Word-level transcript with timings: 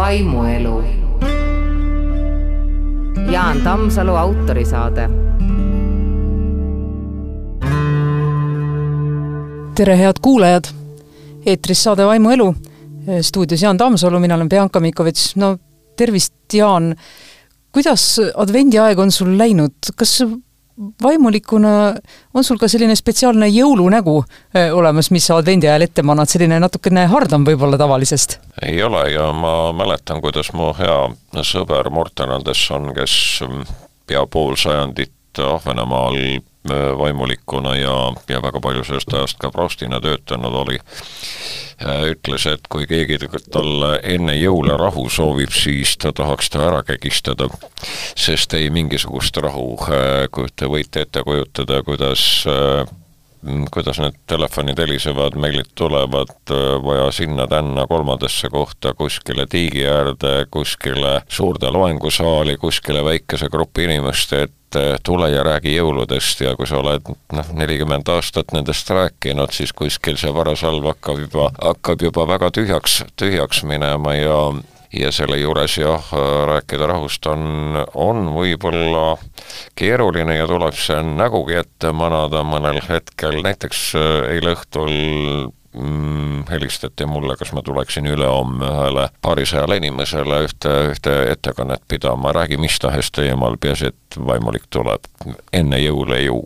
vaimuelu. 0.00 0.84
Jaan 3.30 3.60
Tammsalu 3.60 4.14
autorisaade. 4.16 5.08
tere, 9.74 9.98
head 9.98 10.16
kuulajad! 10.22 10.64
eetris 11.46 11.82
saade 11.82 12.06
Vaimuelu. 12.06 12.54
stuudios 13.20 13.62
Jaan 13.62 13.76
Tammsalu, 13.76 14.20
mina 14.20 14.34
olen 14.34 14.48
Bianca 14.48 14.80
Mikovits. 14.80 15.36
no 15.36 15.58
tervist, 15.96 16.34
Jaan. 16.52 16.96
kuidas 17.72 18.20
advendiaeg 18.34 18.98
on 18.98 19.12
sul 19.12 19.38
läinud, 19.38 19.76
kas 19.96 20.22
vaimulikuna 21.02 21.72
on 22.34 22.44
sul 22.44 22.58
ka 22.60 22.68
selline 22.68 22.96
spetsiaalne 22.96 23.48
jõulunägu 23.50 24.16
äh, 24.22 24.70
olemas, 24.76 25.10
mis 25.10 25.26
sa 25.28 25.38
advendi 25.40 25.68
ajal 25.68 25.86
ette 25.86 26.04
manad, 26.06 26.30
selline 26.30 26.60
natukene 26.62 27.06
hardam 27.10 27.46
võib-olla 27.48 27.78
tavalisest? 27.80 28.38
ei 28.62 28.82
ole 28.82 29.04
ja 29.12 29.30
ma 29.32 29.72
mäletan, 29.76 30.22
kuidas 30.24 30.52
mu 30.52 30.72
hea 30.78 31.42
sõber 31.46 31.90
Morten 31.90 32.32
Anderson, 32.36 32.92
kes 32.96 33.16
pea 34.06 34.26
pool 34.26 34.56
sajandit 34.60 35.12
Ahvenamaal 35.40 36.16
Äh, 36.70 36.98
vaimulikuna 36.98 37.76
ja, 37.76 38.12
ja 38.28 38.42
väga 38.42 38.60
palju 38.60 38.82
sellest 38.84 39.14
ajast 39.16 39.38
ka 39.40 39.48
proostina 39.50 39.96
töötanud 40.00 40.52
oli, 40.60 40.74
ütles, 41.80 42.46
et 42.46 42.66
kui 42.68 42.86
keegi 42.86 43.18
talle 43.52 43.94
enne 44.04 44.34
jõule 44.36 44.76
rahu 44.80 45.08
soovib, 45.08 45.52
siis 45.54 45.96
ta 46.00 46.12
tahaks 46.12 46.50
ta 46.52 46.64
ära 46.68 46.82
kägistada, 46.86 47.48
sest 48.18 48.54
ei 48.58 48.70
mingisugust 48.70 49.36
rahu, 49.40 49.78
äh, 49.88 50.26
kui 50.32 50.50
te 50.56 50.68
võite 50.68 51.06
ette 51.06 51.24
kujutada, 51.24 51.82
kuidas 51.86 52.44
kuidas 53.72 53.98
need 54.02 54.16
telefonid 54.28 54.78
helisevad, 54.78 55.36
meilid 55.40 55.72
tulevad, 55.74 56.32
vaja 56.84 57.10
sinna-tänna 57.12 57.86
kolmandasse 57.88 58.48
kohta, 58.52 58.94
kuskile 58.94 59.46
tiigi 59.46 59.86
äärde, 59.88 60.46
kuskile 60.50 61.20
suurde 61.28 61.70
loengusaali, 61.70 62.56
kuskile 62.56 63.04
väikese 63.04 63.48
grupi 63.48 63.84
inimeste 63.84 64.42
ette, 64.42 64.56
et 64.94 65.02
tule 65.02 65.30
ja 65.30 65.42
räägi 65.42 65.74
jõuludest 65.74 66.44
ja 66.44 66.54
kui 66.56 66.68
sa 66.68 66.78
oled 66.78 67.08
noh, 67.32 67.48
nelikümmend 67.58 68.08
aastat 68.12 68.52
nendest 68.54 68.90
rääkinud, 68.90 69.50
siis 69.56 69.72
kuskil 69.72 70.20
see 70.20 70.30
varasalv 70.34 70.86
hakkab 70.92 71.24
juba, 71.24 71.48
hakkab 71.58 72.04
juba 72.06 72.28
väga 72.28 72.52
tühjaks, 72.54 73.00
tühjaks 73.18 73.64
minema 73.66 74.14
ja 74.14 74.36
ja 74.92 75.12
selle 75.14 75.38
juures 75.38 75.76
jah, 75.78 76.10
rääkida 76.50 76.88
rahust 76.90 77.26
on, 77.30 77.78
on 77.94 78.32
võib-olla 78.34 79.14
keeruline 79.78 80.36
ja 80.36 80.48
tuleb 80.50 80.74
see 80.78 81.02
nägugi 81.06 81.60
ette 81.60 81.92
manada 81.94 82.42
mõnel 82.46 82.80
hetkel, 82.88 83.40
näiteks 83.46 83.84
eh, 83.98 84.34
eile 84.34 84.56
õhtul 84.56 84.94
mm, 85.74 86.44
helistati 86.50 87.06
mulle, 87.06 87.36
kas 87.36 87.52
ma 87.52 87.62
tuleksin 87.62 88.06
ülehomme 88.06 88.66
ühele 88.66 89.08
paarisajale 89.22 89.76
inimesele 89.80 90.42
ühte, 90.46 90.72
ühte 90.92 91.16
ettekannet 91.30 91.82
pidama, 91.88 92.32
räägi 92.32 92.58
mis 92.60 92.78
tahes 92.82 93.10
teemal, 93.14 93.56
peaasi, 93.60 93.92
et 93.92 94.18
vaimulik 94.26 94.66
tuleb 94.70 95.06
enne 95.52 95.78
jõule 95.80 96.20
ju. 96.24 96.40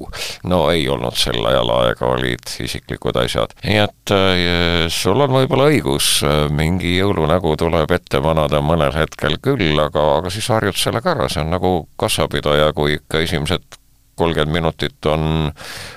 no 0.44 0.60
ei 0.70 0.88
olnud 0.88 1.16
sel 1.16 1.40
ajal 1.46 1.70
aega, 1.78 2.06
olid 2.06 2.54
isiklikud 2.60 3.16
asjad. 3.20 3.54
nii 3.64 3.78
et 3.84 4.14
äh, 4.14 4.88
sul 4.92 5.20
on 5.20 5.32
võib-olla 5.38 5.70
õigus, 5.72 6.10
mingi 6.50 6.96
jõulunägu 6.98 7.56
tuleb 7.60 7.96
ette 7.96 8.20
manada 8.20 8.60
mõnel 8.60 8.94
hetkel 8.96 9.38
küll, 9.42 9.78
aga, 9.80 10.18
aga 10.18 10.30
siis 10.32 10.48
harjud 10.52 10.76
sellega 10.78 11.14
ära, 11.14 11.28
see 11.28 11.44
on 11.44 11.54
nagu 11.54 11.74
kassapidaja, 12.00 12.72
kui 12.76 12.98
ikka 12.98 13.24
esimesed 13.24 13.80
kolmkümmend 14.14 14.52
minutit 14.52 15.06
on, 15.06 15.52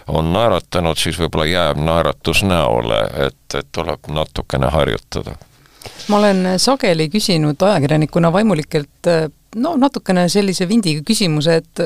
on 0.08 0.32
naeratanud, 0.34 1.00
siis 1.00 1.20
võib-olla 1.22 1.48
jääb 1.50 1.82
naeratus 1.82 2.44
näole, 2.48 3.02
et, 3.28 3.58
et 3.60 3.68
tuleb 3.72 4.10
natukene 4.14 4.72
harjutada. 4.74 5.36
ma 6.08 6.18
olen 6.18 6.56
sageli 6.60 7.10
küsinud 7.10 7.62
ajakirjanikuna 7.62 8.32
vaimulikelt 8.34 9.12
no 9.56 9.76
natukene 9.78 10.28
sellise 10.30 10.68
vindiga 10.70 11.04
küsimuse, 11.06 11.62
et 11.62 11.86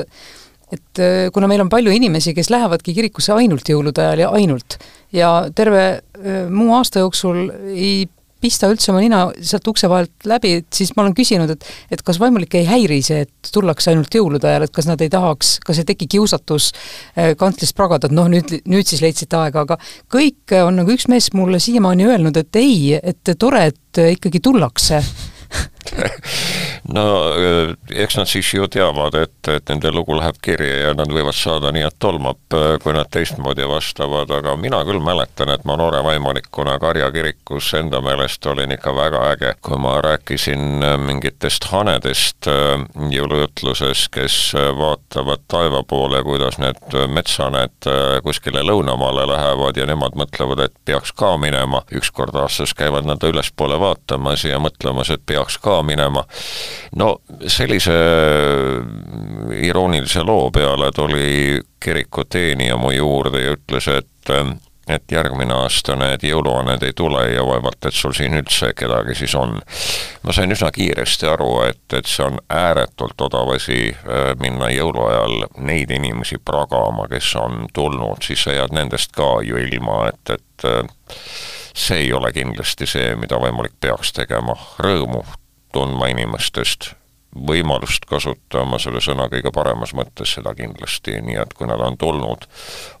et 0.72 1.00
kuna 1.34 1.48
meil 1.50 1.60
on 1.60 1.68
palju 1.68 1.92
inimesi, 1.92 2.32
kes 2.32 2.48
lähevadki 2.48 2.94
kirikusse 2.96 3.34
ainult 3.36 3.68
jõulude 3.68 4.00
ajal 4.00 4.22
ja 4.22 4.28
ainult, 4.32 4.78
ja 5.12 5.32
terve 5.54 6.00
muu 6.48 6.72
aasta 6.78 7.02
jooksul 7.02 7.50
ei 7.74 8.06
pista 8.42 8.70
üldse 8.70 8.92
oma 8.92 9.02
nina 9.02 9.22
sealt 9.40 9.68
ukse 9.70 9.90
vahelt 9.90 10.26
läbi, 10.28 10.56
et 10.60 10.68
siis 10.74 10.92
ma 10.96 11.04
olen 11.06 11.16
küsinud, 11.16 11.54
et 11.54 11.66
et 11.92 12.02
kas 12.04 12.18
vaimulikke 12.20 12.60
ei 12.60 12.68
häiri 12.68 13.00
see, 13.04 13.22
et 13.26 13.52
tullakse 13.54 13.92
ainult 13.92 14.14
jõulude 14.14 14.48
ajal, 14.48 14.66
et 14.66 14.74
kas 14.74 14.88
nad 14.90 15.00
ei 15.02 15.10
tahaks, 15.12 15.56
kas 15.64 15.82
ei 15.82 15.88
teki 15.88 16.08
kiusatus 16.16 16.70
äh, 16.72 17.32
kantlist 17.38 17.76
pragada, 17.78 18.10
et 18.10 18.16
noh, 18.16 18.30
nüüd, 18.32 18.58
nüüd 18.68 18.88
siis 18.88 19.02
leidsite 19.04 19.38
aega, 19.38 19.66
aga 19.66 19.78
kõik 20.12 20.56
on 20.62 20.82
nagu 20.82 20.94
üks 20.94 21.08
mees 21.12 21.32
mulle 21.36 21.62
siiamaani 21.62 22.08
öelnud, 22.10 22.38
et 22.42 22.60
ei, 22.60 22.98
et 22.98 23.36
tore, 23.38 23.68
et 23.72 24.02
ikkagi 24.16 24.42
tullakse 24.42 25.02
no 26.96 27.04
äh, 27.32 27.74
eks 28.04 28.16
nad 28.16 28.28
siis 28.30 28.48
ju 28.54 28.66
teavad, 28.70 29.16
et, 29.18 29.48
et 29.50 29.70
nende 29.70 29.92
lugu 29.94 30.16
läheb 30.16 30.38
kirja 30.42 30.88
ja 30.88 30.92
nad 30.96 31.10
võivad 31.12 31.36
saada 31.36 31.72
nii, 31.74 31.84
et 31.88 31.98
tolmab, 32.02 32.40
äh, 32.56 32.76
kui 32.82 32.94
nad 32.96 33.10
teistmoodi 33.12 33.66
vastavad, 33.68 34.30
aga 34.34 34.54
mina 34.60 34.82
küll 34.88 35.02
mäletan, 35.04 35.52
et 35.52 35.66
ma 35.68 35.76
noore 35.80 36.02
vaimulikuna 36.04 36.78
Karja 36.82 37.10
kirikus 37.14 37.72
enda 37.78 38.00
meelest 38.04 38.46
olin 38.50 38.72
ikka 38.76 38.94
väga 38.96 39.24
äge, 39.34 39.54
kui 39.64 39.78
ma 39.82 39.96
rääkisin 40.04 40.82
äh, 40.82 40.96
mingitest 41.00 41.68
hanedest 41.72 42.48
jõulujutluses, 43.12 44.06
kes 44.12 44.36
vaatavad 44.78 45.44
taeva 45.50 45.82
poole, 45.88 46.22
kuidas 46.26 46.58
need 46.62 46.96
metshaned 47.12 47.88
kuskile 48.24 48.64
lõunamaale 48.66 49.26
lähevad 49.30 49.78
ja 49.78 49.86
nemad 49.88 50.16
mõtlevad, 50.18 50.64
et 50.66 50.74
peaks 50.88 51.14
ka 51.16 51.34
minema, 51.40 51.82
üks 51.94 52.10
kord 52.14 52.36
aastas 52.38 52.74
käivad 52.76 53.06
nad 53.08 53.22
ülespoole 53.26 53.78
vaatamas 53.80 54.44
ja 54.48 54.60
mõtlemas, 54.62 55.12
et 55.14 55.24
peaks 55.26 55.58
ka 55.62 55.71
minema. 55.82 56.24
no 56.96 57.16
sellise 57.46 57.94
iroonilise 59.62 60.22
loo 60.22 60.50
peale 60.50 60.90
tuli 60.94 61.60
kiriku 61.80 62.24
teenija 62.24 62.76
mu 62.76 62.92
juurde 62.92 63.42
ja 63.42 63.56
ütles, 63.56 63.88
et 63.88 64.32
et 64.88 65.12
järgmine 65.12 65.54
aasta 65.54 65.94
need 65.98 66.24
jõuluaned 66.26 66.82
ei 66.82 66.94
tule 66.96 67.22
ja 67.30 67.44
vaevalt, 67.46 67.86
et 67.86 67.94
sul 67.94 68.14
siin 68.16 68.34
üldse 68.40 68.72
kedagi 68.76 69.14
siis 69.14 69.34
on. 69.38 69.60
ma 70.22 70.34
sain 70.34 70.50
üsna 70.50 70.72
kiiresti 70.74 71.28
aru, 71.30 71.50
et, 71.68 71.84
et 71.94 72.08
see 72.10 72.24
on 72.26 72.40
ääretult 72.50 73.20
odav 73.28 73.54
asi 73.54 73.92
äh, 73.92 74.32
minna 74.42 74.70
jõuluajal 74.74 75.46
neid 75.62 75.90
inimesi 75.90 76.40
pragama, 76.44 77.06
kes 77.10 77.34
on 77.38 77.66
tulnud, 77.72 78.22
siis 78.26 78.42
sa 78.42 78.56
jääd 78.58 78.74
nendest 78.74 79.14
ka 79.14 79.36
ju 79.46 79.60
ilma, 79.60 80.08
et, 80.10 80.34
et 80.38 80.66
äh, 80.66 80.82
see 81.74 82.08
ei 82.08 82.12
ole 82.12 82.32
kindlasti 82.34 82.86
see, 82.86 83.14
mida 83.16 83.38
võimalik 83.38 83.78
peaks 83.80 84.12
tegema, 84.18 84.58
rõõmu 84.82 85.22
tundma 85.72 86.08
inimestest, 86.12 86.92
võimalust 87.32 88.04
kasutama 88.08 88.78
selle 88.82 89.00
sõna 89.00 89.28
kõige 89.32 89.52
paremas 89.54 89.94
mõttes, 89.96 90.34
seda 90.36 90.52
kindlasti, 90.54 91.16
nii 91.24 91.40
et 91.42 91.54
kui 91.56 91.68
nad 91.70 91.80
on 91.80 91.96
tulnud, 91.98 92.44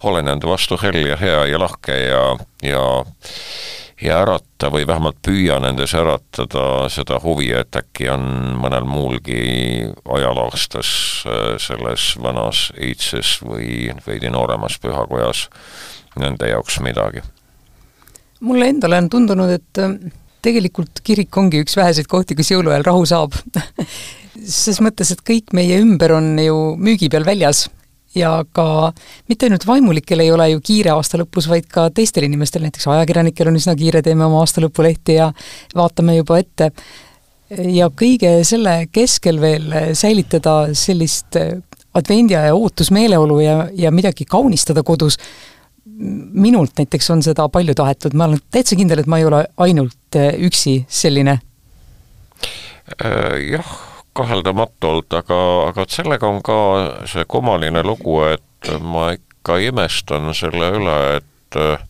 ole 0.08 0.22
nende 0.24 0.48
vastu 0.48 0.78
hell 0.80 1.06
ja 1.06 1.18
hea 1.20 1.44
ja 1.52 1.60
lahke 1.60 1.98
ja, 2.06 2.24
ja 2.64 2.82
ja 4.02 4.18
ärata 4.22 4.70
või 4.72 4.86
vähemalt 4.86 5.20
püüa 5.22 5.58
nendes 5.62 5.94
äratada 5.94 6.88
seda 6.90 7.20
huvi, 7.22 7.52
et 7.54 7.76
äkki 7.78 8.08
on 8.10 8.24
mõnel 8.58 8.86
muulgi 8.88 9.42
ajalaastas 10.16 10.90
äh, 11.26 11.44
selles 11.62 12.12
vanas 12.22 12.70
iidses 12.80 13.36
või 13.44 13.92
veidi 14.06 14.32
nooremas 14.32 14.78
pühakojas 14.82 15.46
nende 16.18 16.50
jaoks 16.50 16.80
midagi. 16.80 17.22
mulle 18.40 18.68
endale 18.68 18.98
on 18.98 19.08
tundunud, 19.08 19.50
et 19.50 19.78
tegelikult 20.42 21.02
kirik 21.06 21.36
ongi 21.38 21.62
üks 21.62 21.76
väheseid 21.78 22.08
kohti, 22.10 22.36
kus 22.38 22.50
jõuluajal 22.52 22.86
rahu 22.86 23.06
saab 23.08 23.36
ses 24.62 24.80
mõttes, 24.82 25.12
et 25.14 25.22
kõik 25.26 25.54
meie 25.56 25.78
ümber 25.82 26.16
on 26.16 26.34
ju 26.40 26.58
müügi 26.80 27.10
peal 27.12 27.26
väljas 27.28 27.66
ja 28.16 28.32
ka 28.52 28.92
mitte 29.30 29.48
ainult 29.48 29.66
vaimulikel 29.66 30.20
ei 30.20 30.32
ole 30.32 30.48
ju 30.52 30.60
kiire 30.64 30.92
aasta 30.94 31.20
lõpus, 31.20 31.48
vaid 31.48 31.68
ka 31.72 31.88
teistel 31.94 32.26
inimestel, 32.26 32.64
näiteks 32.66 32.88
ajakirjanikel 32.92 33.48
on 33.48 33.56
üsna 33.60 33.76
kiire, 33.78 34.02
teeme 34.04 34.26
oma 34.26 34.42
aastalõpulehti 34.44 35.16
ja 35.16 35.30
vaatame 35.76 36.18
juba 36.18 36.38
ette. 36.42 36.72
ja 37.52 37.88
kõige 37.88 38.42
selle 38.48 38.86
keskel 38.92 39.40
veel 39.40 39.94
säilitada 39.96 40.74
sellist 40.76 41.36
advendiaja 41.94 42.54
ootusmeeleolu 42.56 43.40
ja, 43.40 43.56
ja 43.76 43.90
midagi 43.92 44.24
kaunistada 44.24 44.82
kodus, 44.82 45.18
minult 45.84 46.78
näiteks 46.78 47.10
on 47.10 47.22
seda 47.22 47.48
palju 47.48 47.74
tahetud, 47.74 48.14
ma 48.14 48.28
olen 48.30 48.42
täitsa 48.50 48.76
kindel, 48.78 49.02
et 49.02 49.10
ma 49.10 49.18
ei 49.18 49.26
ole 49.26 49.44
ainult 49.64 50.18
äh, 50.18 50.32
üksi 50.46 50.82
selline. 50.88 51.38
Äh, 53.02 53.38
jah, 53.50 53.74
kaheldamatult, 54.16 55.12
aga, 55.18 55.40
aga 55.70 55.86
sellega 55.88 56.28
on 56.28 56.42
ka 56.44 56.58
see 57.10 57.26
kummaline 57.28 57.82
lugu, 57.86 58.20
et 58.30 58.72
ma 58.80 59.10
ikka 59.16 59.58
imestan 59.66 60.30
selle 60.36 60.70
üle, 60.78 60.98
et 61.18 61.60
äh, 61.60 61.86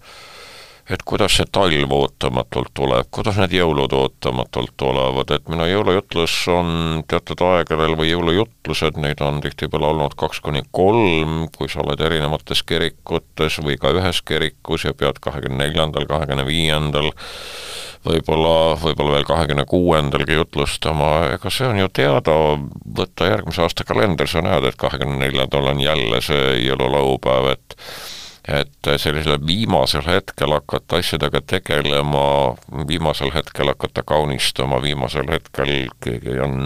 et 0.93 1.03
kuidas 1.09 1.39
see 1.39 1.49
talv 1.53 1.93
ootamatult 1.97 2.73
tuleb, 2.77 3.09
kuidas 3.15 3.39
need 3.41 3.55
jõulud 3.56 3.94
ootamatult 3.97 4.75
tulevad, 4.81 5.31
et 5.35 5.49
minu 5.53 5.67
jõulujutlus 5.71 6.35
on 6.53 7.03
teatud 7.09 7.44
aegadel 7.47 7.97
või 7.99 8.11
jõulujutlused, 8.12 9.00
neid 9.00 9.23
on 9.25 9.41
tihtipeale 9.44 9.89
olnud 9.93 10.17
kaks 10.21 10.43
kuni 10.44 10.65
kolm, 10.71 11.47
kui 11.56 11.71
sa 11.73 11.81
oled 11.85 12.00
erinevates 12.00 12.65
kirikutes 12.69 13.61
või 13.65 13.79
ka 13.81 13.94
ühes 13.97 14.21
kirikus 14.27 14.87
ja 14.89 14.94
pead 14.94 15.23
kahekümne 15.25 15.65
neljandal, 15.65 16.09
kahekümne 16.11 16.47
viiendal 16.49 17.12
võib-olla, 18.06 18.55
võib-olla 18.83 19.17
veel 19.17 19.29
kahekümne 19.29 19.65
kuuendalgi 19.71 20.37
jutlustama, 20.41 21.12
ega 21.37 21.53
see 21.55 21.69
on 21.71 21.79
ju 21.83 21.93
teada, 21.94 22.35
võtta 22.99 23.31
järgmise 23.31 23.62
aasta 23.65 23.87
kalender, 23.89 24.29
sa 24.29 24.43
näed, 24.44 24.67
et 24.69 24.81
kahekümne 24.81 25.21
neljandal 25.23 25.71
on 25.73 25.81
jälle 25.81 26.21
see 26.25 26.59
jõululaupäev, 26.67 27.55
et 27.55 27.79
et 28.49 28.89
sellisel 28.99 29.39
viimasel 29.47 30.03
hetkel 30.06 30.50
hakata 30.50 30.99
asjadega 30.99 31.41
tegelema, 31.47 32.55
viimasel 32.89 33.31
hetkel 33.35 33.71
hakata 33.71 34.03
kaunistama, 34.03 34.81
viimasel 34.83 35.31
hetkel 35.31 35.71
keegi 36.03 36.39
on 36.43 36.56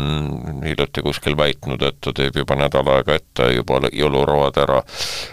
hiljuti 0.64 1.04
kuskil 1.04 1.36
väitnud, 1.36 1.82
et 1.82 1.98
ta 2.00 2.14
teeb 2.16 2.40
juba 2.40 2.56
nädal 2.56 2.88
aega 2.94 3.18
ette 3.20 3.50
juba 3.52 3.82
jõuluroad 3.92 4.56
ära. 4.62 4.82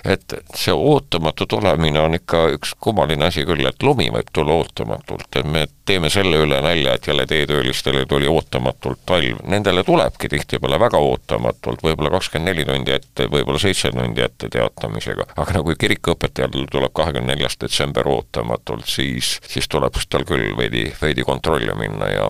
et 0.04 0.36
see 0.56 0.74
ootamatu 0.75 1.45
tulemine 1.48 2.00
on 2.00 2.19
ikka 2.19 2.45
üks 2.57 2.75
kummaline 2.80 3.31
asi 3.31 3.45
küll, 3.48 3.63
et 3.68 3.84
lumi 3.84 4.10
võib 4.12 4.30
tulla 4.34 4.60
ootamatult, 4.60 5.30
et 5.36 5.48
me 5.48 5.63
teeme 5.85 6.09
selle 6.13 6.39
üle 6.45 6.62
nalja, 6.63 6.94
et 6.95 7.07
jälle 7.07 7.25
teetöölistele 7.27 8.06
tuli 8.06 8.27
ootamatult 8.27 9.03
talv, 9.06 9.41
nendele 9.47 9.83
tulebki 9.83 10.30
tihtipeale 10.31 10.80
väga 10.80 11.01
ootamatult, 11.03 11.83
võib-olla 11.83 12.13
kakskümmend 12.13 12.51
neli 12.51 12.65
tundi 12.68 12.95
ette, 12.95 13.27
võib-olla 13.31 13.59
seitse 13.59 13.91
tundi 13.91 14.24
ette 14.24 14.50
teatamisega, 14.53 15.27
aga 15.35 15.59
nagu 15.59 15.75
kirikuõpetajad 15.80 16.53
ettevõtjal 16.53 16.71
tuleb 16.71 16.94
kahekümne 16.94 17.33
neljas 17.33 17.57
detsember 17.59 18.07
ootamatult, 18.07 18.85
siis, 18.88 19.39
siis 19.47 19.68
tuleb 19.68 19.94
tal 20.09 20.25
küll 20.25 20.56
veidi, 20.57 20.91
veidi 21.01 21.24
kontrolli 21.24 21.74
minna 21.75 22.09
ja 22.09 22.30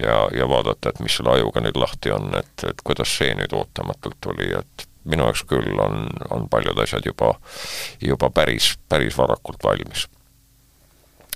ja, 0.00 0.28
ja 0.32 0.48
vaadata, 0.48 0.90
et 0.90 1.00
mis 1.00 1.16
selle 1.16 1.34
ajuga 1.34 1.60
nüüd 1.60 1.76
lahti 1.76 2.10
on, 2.10 2.30
et, 2.38 2.64
et 2.64 2.78
kuidas 2.84 3.10
see 3.18 3.34
nüüd 3.36 3.52
ootamatult 3.52 4.16
tuli, 4.20 4.48
et 4.56 4.86
minu 5.04 5.26
jaoks 5.26 5.44
küll 5.48 5.80
on, 5.80 6.06
on 6.30 6.48
paljud 6.48 6.78
asjad 6.78 7.04
juba, 7.04 7.34
juba 8.00 8.30
päris, 8.30 8.78
päris 8.88 9.18
varakult 9.18 9.64
valmis. 9.64 10.06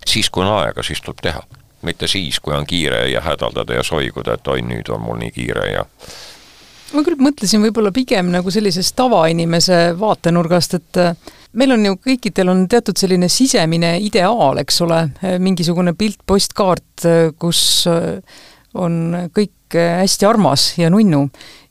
Siis, 0.07 0.31
kui 0.31 0.45
on 0.45 0.53
aega, 0.59 0.83
siis 0.83 1.01
tuleb 1.01 1.23
teha. 1.23 1.43
mitte 1.83 2.07
siis, 2.07 2.39
kui 2.41 2.55
on 2.55 2.67
kiire 2.67 3.09
ja 3.11 3.21
hädaldada 3.21 3.75
ja 3.75 3.83
soiguda, 3.83 4.37
et 4.39 4.49
oi, 4.49 4.63
nüüd 4.63 4.91
on 4.95 5.01
mul 5.03 5.19
nii 5.19 5.33
kiire 5.35 5.67
ja 5.73 5.87
ma 6.93 7.03
küll 7.03 7.19
mõtlesin 7.19 7.63
võib-olla 7.65 7.91
pigem 7.95 8.29
nagu 8.33 8.53
sellisest 8.53 8.95
tavainimese 8.99 9.79
vaatenurgast, 9.99 10.75
et 10.79 11.01
meil 11.59 11.75
on 11.75 11.87
ju 11.89 11.97
kõikidel 12.05 12.53
on 12.53 12.67
teatud 12.71 12.99
selline 13.01 13.29
sisemine 13.33 13.97
ideaal, 14.05 14.61
eks 14.63 14.81
ole, 14.85 15.01
mingisugune 15.43 15.95
pilt, 15.99 16.21
postkaart, 16.27 17.07
kus 17.41 17.63
on 18.79 18.99
kõik 19.35 19.77
hästi 19.77 20.29
armas 20.29 20.73
ja 20.79 20.91
nunnu 20.93 21.27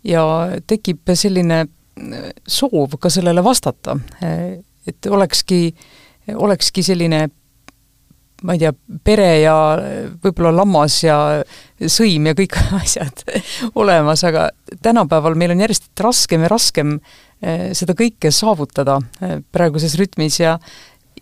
ja 0.07 0.23
tekib 0.67 1.13
selline 1.13 1.65
soov 2.47 2.97
ka 3.01 3.09
sellele 3.13 3.43
vastata. 3.43 3.97
et 4.87 5.05
olekski, 5.05 5.75
olekski 6.33 6.83
selline 6.83 7.29
ma 8.41 8.55
ei 8.55 8.61
tea, 8.63 8.71
pere 9.03 9.31
ja 9.41 9.55
võib-olla 10.23 10.53
lammas 10.61 11.01
ja 11.03 11.17
sõim 11.81 12.29
ja 12.29 12.35
kõik 12.37 12.57
asjad 12.81 13.25
olemas, 13.75 14.23
aga 14.27 14.49
tänapäeval 14.81 15.37
meil 15.37 15.55
on 15.55 15.65
järjest 15.65 15.91
raskem 16.01 16.47
ja 16.47 16.53
raskem 16.53 16.97
Eh, 17.41 17.71
seda 17.73 17.95
kõike 17.97 18.29
saavutada 18.29 18.99
eh, 19.17 19.39
praeguses 19.49 19.95
rütmis 19.97 20.35
ja 20.37 20.59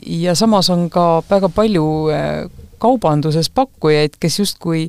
ja 0.03 0.33
samas 0.35 0.67
on 0.71 0.89
ka 0.91 1.21
väga 1.29 1.47
palju 1.55 1.85
eh, 2.11 2.49
kaubanduses 2.79 3.47
pakkujaid, 3.55 4.17
kes 4.19 4.37
justkui 4.39 4.85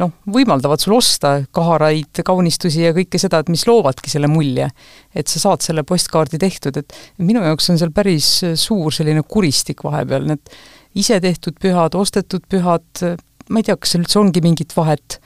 noh, 0.00 0.12
võimaldavad 0.32 0.80
sul 0.80 0.94
osta 0.96 1.34
kaharaid, 1.56 2.22
kaunistusi 2.24 2.86
ja 2.86 2.94
kõike 2.96 3.20
seda, 3.20 3.40
et 3.40 3.52
mis 3.52 3.66
loovadki 3.68 4.12
selle 4.12 4.28
mulje. 4.32 4.70
et 5.14 5.28
sa 5.28 5.40
saad 5.42 5.64
selle 5.64 5.84
postkaardi 5.84 6.40
tehtud, 6.40 6.80
et 6.80 6.96
minu 7.20 7.44
jaoks 7.44 7.68
on 7.72 7.80
seal 7.80 7.92
päris 7.92 8.28
suur 8.60 8.96
selline 8.96 9.24
kuristik 9.28 9.84
vahepeal, 9.84 10.24
need 10.32 10.56
isetehtud 10.98 11.58
pühad, 11.62 11.94
ostetud 11.94 12.44
pühad, 12.50 13.04
ma 13.50 13.60
ei 13.60 13.66
tea, 13.66 13.76
kas 13.78 13.94
seal 13.94 14.04
üldse 14.04 14.20
ongi 14.20 14.42
mingit 14.44 14.74
vahet. 14.76 15.20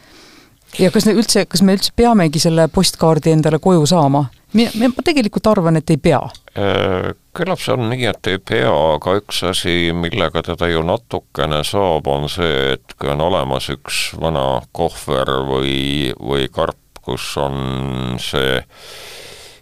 ja 0.78 0.90
kas 0.90 1.06
ne 1.06 1.14
üldse, 1.14 1.44
kas 1.46 1.62
me 1.62 1.76
üldse 1.76 1.92
peamegi 1.96 2.40
selle 2.42 2.66
postkaardi 2.68 3.30
endale 3.30 3.60
koju 3.62 3.86
saama? 3.86 4.26
ma 4.54 5.04
tegelikult 5.04 5.46
arvan, 5.50 5.78
et 5.80 5.90
ei 5.90 5.98
pea. 5.98 6.20
Äh, 6.54 7.10
küllap 7.34 7.58
see 7.62 7.74
on 7.74 7.88
nii, 7.90 8.04
et 8.06 8.30
ei 8.30 8.38
pea, 8.38 8.70
aga 8.94 9.16
üks 9.18 9.42
asi, 9.50 9.90
millega 9.96 10.44
teda 10.46 10.68
ju 10.70 10.84
natukene 10.86 11.64
saab, 11.66 12.06
on 12.06 12.28
see, 12.30 12.76
et 12.76 12.94
kui 12.98 13.10
on 13.10 13.24
olemas 13.24 13.66
üks 13.74 14.12
vana 14.20 14.62
kohver 14.72 15.32
või, 15.48 16.12
või 16.20 16.46
karp, 16.54 16.78
kus 17.04 17.34
on 17.42 18.16
see 18.22 18.62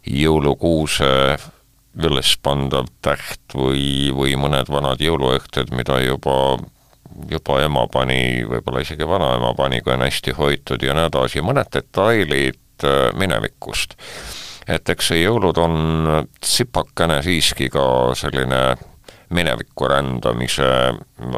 jõulukuuse 0.07 1.11
üles 2.01 2.37
pandav 2.43 2.89
täht 3.05 3.57
või, 3.57 4.13
või 4.17 4.37
mõned 4.41 4.71
vanad 4.73 5.03
jõuluõhted, 5.03 5.75
mida 5.77 5.99
juba 6.01 6.57
juba 7.31 7.59
ema 7.61 7.87
pani, 7.93 8.45
võib-olla 8.49 8.83
isegi 8.85 9.07
vanaema 9.09 9.53
pani, 9.57 9.83
kui 9.85 9.93
on 9.95 10.05
hästi 10.05 10.33
hoitud 10.39 10.83
ja 10.83 10.95
nii 10.97 11.11
edasi, 11.11 11.43
mõned 11.45 11.69
detailid 11.75 12.87
äh, 12.89 13.11
minevikust. 13.19 13.99
Et 14.71 14.89
eks 14.95 15.11
see 15.11 15.25
jõulud 15.25 15.59
on 15.59 15.77
tsipakene 16.41 17.19
siiski 17.27 17.69
ka 17.73 17.85
selline 18.17 18.63
minevikku 19.33 19.89
rändamise 19.89 20.67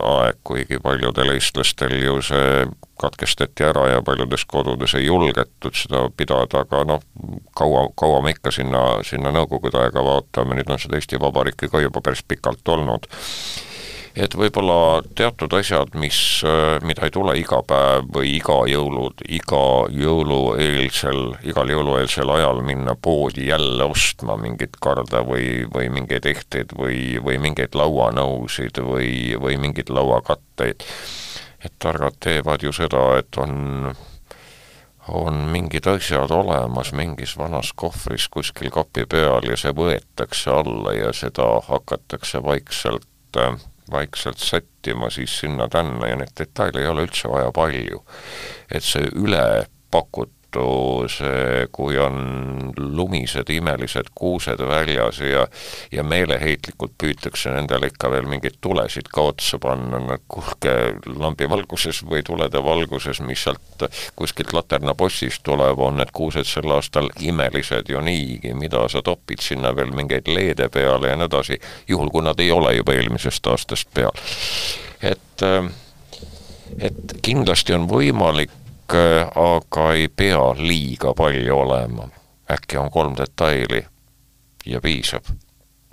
aeg, 0.03 0.41
kuigi 0.47 0.79
paljudel 0.83 1.35
eestlastel 1.35 1.95
ju 2.03 2.21
see 2.23 2.65
katkestati 3.01 3.67
ära 3.67 3.89
ja 3.91 4.03
paljudes 4.07 4.45
kodudes 4.49 4.95
ei 4.95 5.07
julgetud 5.07 5.75
seda 5.77 6.07
pidada, 6.17 6.63
aga 6.65 6.85
noh, 6.89 7.03
kaua, 7.59 7.89
kaua 7.99 8.23
me 8.23 8.35
ikka 8.35 8.53
sinna, 8.55 8.85
sinna 9.07 9.33
Nõukogude 9.35 9.81
aega 9.83 10.05
vaatame, 10.05 10.59
nüüd 10.59 10.71
on 10.71 10.81
seda 10.81 10.99
Eesti 11.01 11.21
Vabariiki 11.21 11.71
ka 11.73 11.83
juba 11.83 12.03
päris 12.05 12.23
pikalt 12.29 12.69
olnud 12.69 13.09
et 14.15 14.35
võib-olla 14.39 15.03
teatud 15.19 15.53
asjad, 15.59 15.95
mis, 15.99 16.17
äh, 16.47 16.79
mida 16.87 17.07
ei 17.07 17.13
tule 17.15 17.35
iga 17.39 17.61
päev 17.67 18.07
või 18.15 18.37
iga 18.37 18.61
jõulud, 18.71 19.25
iga 19.27 19.63
jõulueelsel, 19.91 21.23
igal 21.51 21.73
jõulueelsel 21.75 22.31
ajal 22.37 22.63
minna 22.67 22.95
poodi 22.95 23.49
jälle 23.49 23.89
ostma 23.91 24.39
mingit 24.39 24.79
karda 24.81 25.25
või, 25.27 25.67
või 25.75 25.91
mingeid 25.91 26.31
ehteid 26.31 26.77
või, 26.79 27.19
või 27.25 27.41
mingeid 27.43 27.75
lauanõusid 27.75 28.79
või, 28.87 29.35
või 29.41 29.59
mingeid 29.59 29.91
lauakatteid. 29.91 30.87
et 31.65 31.73
targad 31.79 32.19
teevad 32.21 32.63
ju 32.63 32.73
seda, 32.73 33.19
et 33.19 33.37
on 33.39 33.95
on 35.09 35.35
mingid 35.53 35.85
asjad 35.87 36.31
olemas 36.33 36.93
mingis 36.97 37.35
vanas 37.37 37.73
kohvris 37.77 38.29
kuskil 38.29 38.71
kapi 38.71 39.05
peal 39.05 39.45
ja 39.45 39.57
see 39.57 39.73
võetakse 39.77 40.51
alla 40.51 40.95
ja 40.97 41.13
seda 41.13 41.61
hakatakse 41.67 42.41
vaikselt 42.43 43.37
äh, 43.37 43.59
vaikselt 43.91 44.39
sättima 44.39 45.11
siis 45.11 45.39
sinna-tänna 45.41 46.09
ja 46.09 46.17
neid 46.17 46.33
detaile 46.39 46.81
ei 46.81 46.89
ole 46.89 47.05
üldse 47.07 47.29
vaja 47.29 47.53
palju. 47.53 48.05
et 48.71 48.85
see 48.85 49.09
ülepakutu, 49.15 50.34
see, 51.11 51.67
kui 51.73 51.99
on 51.99 52.73
lumised 52.79 53.51
imelised 53.51 54.11
kuused 54.15 54.61
väljas 54.69 55.21
ja 55.21 55.47
ja 55.93 56.03
meeleheitlikult 56.03 56.95
püütakse 56.99 57.53
nendele 57.55 57.91
ikka 57.91 58.11
veel 58.11 58.27
mingeid 58.29 58.59
tulesid 58.65 59.09
ka 59.13 59.29
otsa 59.31 59.59
panna, 59.63 60.01
no 60.01 60.19
kuulge, 60.29 60.75
lambi 61.07 61.49
valguses 61.51 62.03
või 62.09 62.23
tulede 62.27 62.63
valguses, 62.65 63.21
mis 63.21 63.45
sealt 63.45 63.87
kuskilt 64.17 64.53
laternabossist 64.57 65.43
tuleb, 65.47 65.79
on 65.79 65.99
need 66.01 66.13
kuused 66.15 66.49
sel 66.49 66.73
aastal 66.75 67.11
imelised 67.21 67.91
ju 67.91 68.01
niigi, 68.05 68.55
mida 68.55 68.87
sa 68.89 69.03
topid 69.03 69.43
sinna 69.45 69.75
veel 69.77 69.93
mingeid 69.95 70.29
leede 70.31 70.69
peale 70.73 71.13
ja 71.13 71.19
nii 71.19 71.29
edasi, 71.29 71.61
juhul 71.89 72.11
kui 72.11 72.25
nad 72.25 72.41
ei 72.41 72.51
ole 72.55 72.75
juba 72.77 72.97
eelmisest 72.97 73.47
aastast 73.53 73.89
peal. 73.95 74.13
et, 75.03 75.43
et 76.79 77.17
kindlasti 77.23 77.75
on 77.77 77.89
võimalik, 77.91 78.51
aga 78.93 79.93
ei 79.95 80.09
pea 80.09 80.53
liiga 80.59 81.15
palju 81.15 81.57
olema. 81.59 82.09
äkki 82.51 82.77
on 82.77 82.91
kolm 82.91 83.15
detaili 83.17 83.87
ja 84.67 84.81
piisab 84.81 85.25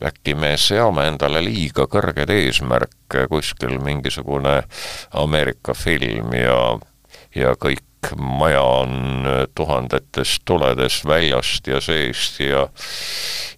äkki 0.05 0.35
me 0.35 0.55
seame 0.57 1.05
endale 1.11 1.41
liiga 1.45 1.85
kõrgeid 1.89 2.31
eesmärke, 2.33 3.27
kuskil 3.29 3.77
mingisugune 3.83 4.61
Ameerika 5.21 5.75
film 5.77 6.33
ja, 6.35 6.57
ja 7.35 7.53
kõik 7.55 8.13
maja 8.17 8.61
on 8.61 9.27
tuhandetes 9.55 10.39
tuledes 10.45 11.03
väljast 11.05 11.67
ja 11.69 11.81
seest 11.81 12.39
ja, 12.41 12.65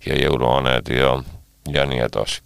ja 0.05 0.19
jõuluhaned 0.19 0.91
ja, 0.91 1.15
ja 1.71 1.85
nii 1.87 2.03
edasi. 2.03 2.41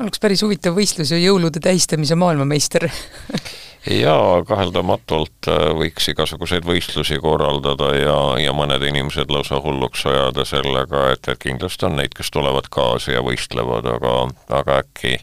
oleks 0.00 0.22
päris 0.22 0.42
huvitav 0.42 0.76
võistlus 0.78 1.12
ju 1.12 1.20
jõulude 1.20 1.60
tähistamise 1.60 2.16
maailmameister 2.16 2.88
jaa, 3.90 4.44
kaheldamatult 4.48 5.50
äh, 5.50 5.66
võiks 5.76 6.08
igasuguseid 6.08 6.64
võistlusi 6.64 7.18
korraldada 7.20 7.90
ja, 7.98 8.16
ja 8.40 8.54
mõned 8.56 8.82
inimesed 8.88 9.32
lausa 9.32 9.60
hulluks 9.64 10.06
ajada 10.08 10.46
sellega, 10.48 11.10
et, 11.12 11.28
et 11.28 11.42
kindlasti 11.42 11.88
on 11.88 11.98
neid, 12.00 12.16
kes 12.16 12.32
tulevad 12.34 12.70
kaasa 12.72 13.18
ja 13.18 13.24
võistlevad, 13.24 13.88
aga, 13.96 14.16
aga 14.60 14.80
äkki 14.84 15.18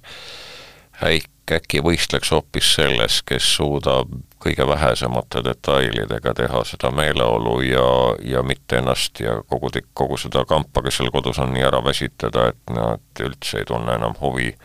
äkki, 1.01 1.56
äkki 1.56 1.82
võistleks 1.84 2.32
hoopis 2.32 2.75
selles, 2.75 3.22
kes 3.25 3.48
suudab 3.56 4.12
kõige 4.41 4.65
vähesemate 4.68 5.44
detailidega 5.46 6.34
teha 6.34 6.63
seda 6.65 6.91
meeleolu 6.91 7.60
ja, 7.62 7.89
ja 8.25 8.44
mitte 8.44 8.77
ennast 8.77 9.20
ja 9.20 9.41
kogu, 9.50 9.70
kogu 9.94 10.18
seda 10.18 10.46
kampa, 10.46 10.82
kes 10.82 10.98
seal 10.98 11.12
kodus 11.12 11.39
on, 11.39 11.53
nii 11.53 11.65
ära 11.68 11.84
väsitada, 11.86 12.48
et 12.50 12.74
nad 12.74 13.25
üldse 13.25 13.62
ei 13.62 13.65
tunne 13.70 13.94
enam 14.00 14.15
huvi 14.22 14.56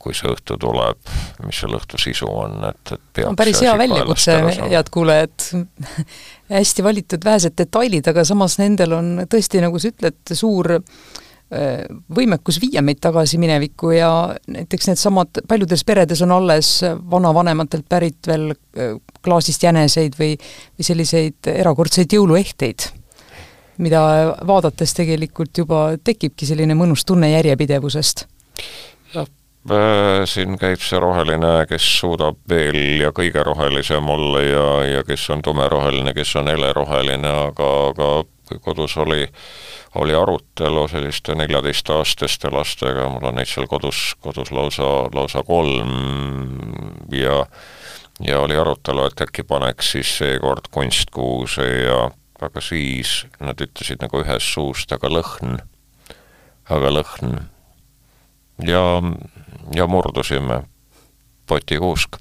kui 0.00 0.16
see 0.16 0.30
õhtu 0.32 0.56
tuleb, 0.60 1.00
mis 1.44 1.60
selle 1.60 1.76
õhtu 1.76 2.00
sisu 2.00 2.28
on, 2.32 2.56
et, 2.70 2.92
et 2.96 3.02
peab 3.18 3.32
on 3.34 3.38
päris 3.38 3.60
hea 3.60 3.74
väljakutse, 3.76 4.36
head 4.72 4.90
kuulajad. 4.92 5.48
Hästi 6.50 6.84
valitud 6.84 7.24
vähesed 7.24 7.56
detailid, 7.58 8.08
aga 8.10 8.24
samas 8.26 8.56
nendel 8.58 8.96
on 8.96 9.10
tõesti, 9.30 9.60
nagu 9.62 9.78
sa 9.78 9.90
ütled, 9.92 10.18
suur 10.34 10.72
äh, 10.76 11.82
võimekus 12.16 12.60
viia 12.62 12.82
meid 12.86 13.02
tagasi 13.04 13.38
minevikku 13.42 13.92
ja 13.92 14.10
näiteks 14.50 14.88
needsamad, 14.90 15.42
paljudes 15.48 15.84
peredes 15.86 16.24
on 16.24 16.32
alles 16.38 16.78
vanavanematelt 17.12 17.84
pärit 17.88 18.30
veel 18.30 18.54
äh, 18.54 18.96
klaasist 19.20 19.68
jäneseid 19.68 20.16
või, 20.18 20.32
või 20.78 20.88
selliseid 20.88 21.50
erakordseid 21.52 22.16
jõuluehteid, 22.16 22.88
mida 23.84 24.00
vaadates 24.48 24.96
tegelikult 24.96 25.60
juba 25.60 25.90
tekibki 26.04 26.48
selline 26.48 26.78
mõnus 26.78 27.04
tunne 27.04 27.34
järjepidevusest. 27.34 28.24
Jah, 29.12 29.28
siin 30.24 30.56
käib 30.58 30.80
see 30.80 30.98
roheline, 31.00 31.66
kes 31.68 31.84
suudab 32.00 32.38
veel 32.48 33.00
ja 33.02 33.10
kõige 33.12 33.42
rohelisem 33.44 34.08
olla 34.08 34.40
ja, 34.40 34.68
ja 34.96 35.02
kes 35.04 35.28
on 35.30 35.42
tumeroheline, 35.44 36.14
kes 36.16 36.32
on 36.40 36.48
heleroheline, 36.48 37.28
aga, 37.28 37.68
aga 37.92 38.58
kodus 38.64 38.96
oli, 38.96 39.26
oli 40.00 40.16
arutelu 40.16 40.86
selliste 40.88 41.36
neljateistaastaste 41.36 42.50
lastega, 42.50 43.08
mul 43.12 43.28
on 43.28 43.36
neid 43.36 43.52
seal 43.52 43.68
kodus, 43.70 44.14
kodus 44.24 44.50
lausa, 44.50 44.88
lausa 45.14 45.44
kolm 45.46 45.92
ja 47.12 47.44
ja 48.20 48.40
oli 48.40 48.56
arutelu, 48.56 49.06
et 49.06 49.20
äkki 49.24 49.42
paneks 49.48 49.94
siis 49.94 50.10
seekord 50.18 50.68
kunstkuuse 50.70 51.68
ja 51.86 52.10
aga 52.40 52.60
siis 52.64 53.24
nad 53.40 53.60
ütlesid 53.60 54.00
nagu 54.00 54.20
ühest 54.20 54.54
suust, 54.54 54.92
aga 54.92 55.08
lõhn, 55.12 55.56
aga 56.68 56.92
lõhn 56.96 57.40
ja 58.68 59.02
ja 59.74 59.86
murdusime 59.86 60.62
potikuusk. 61.46 62.16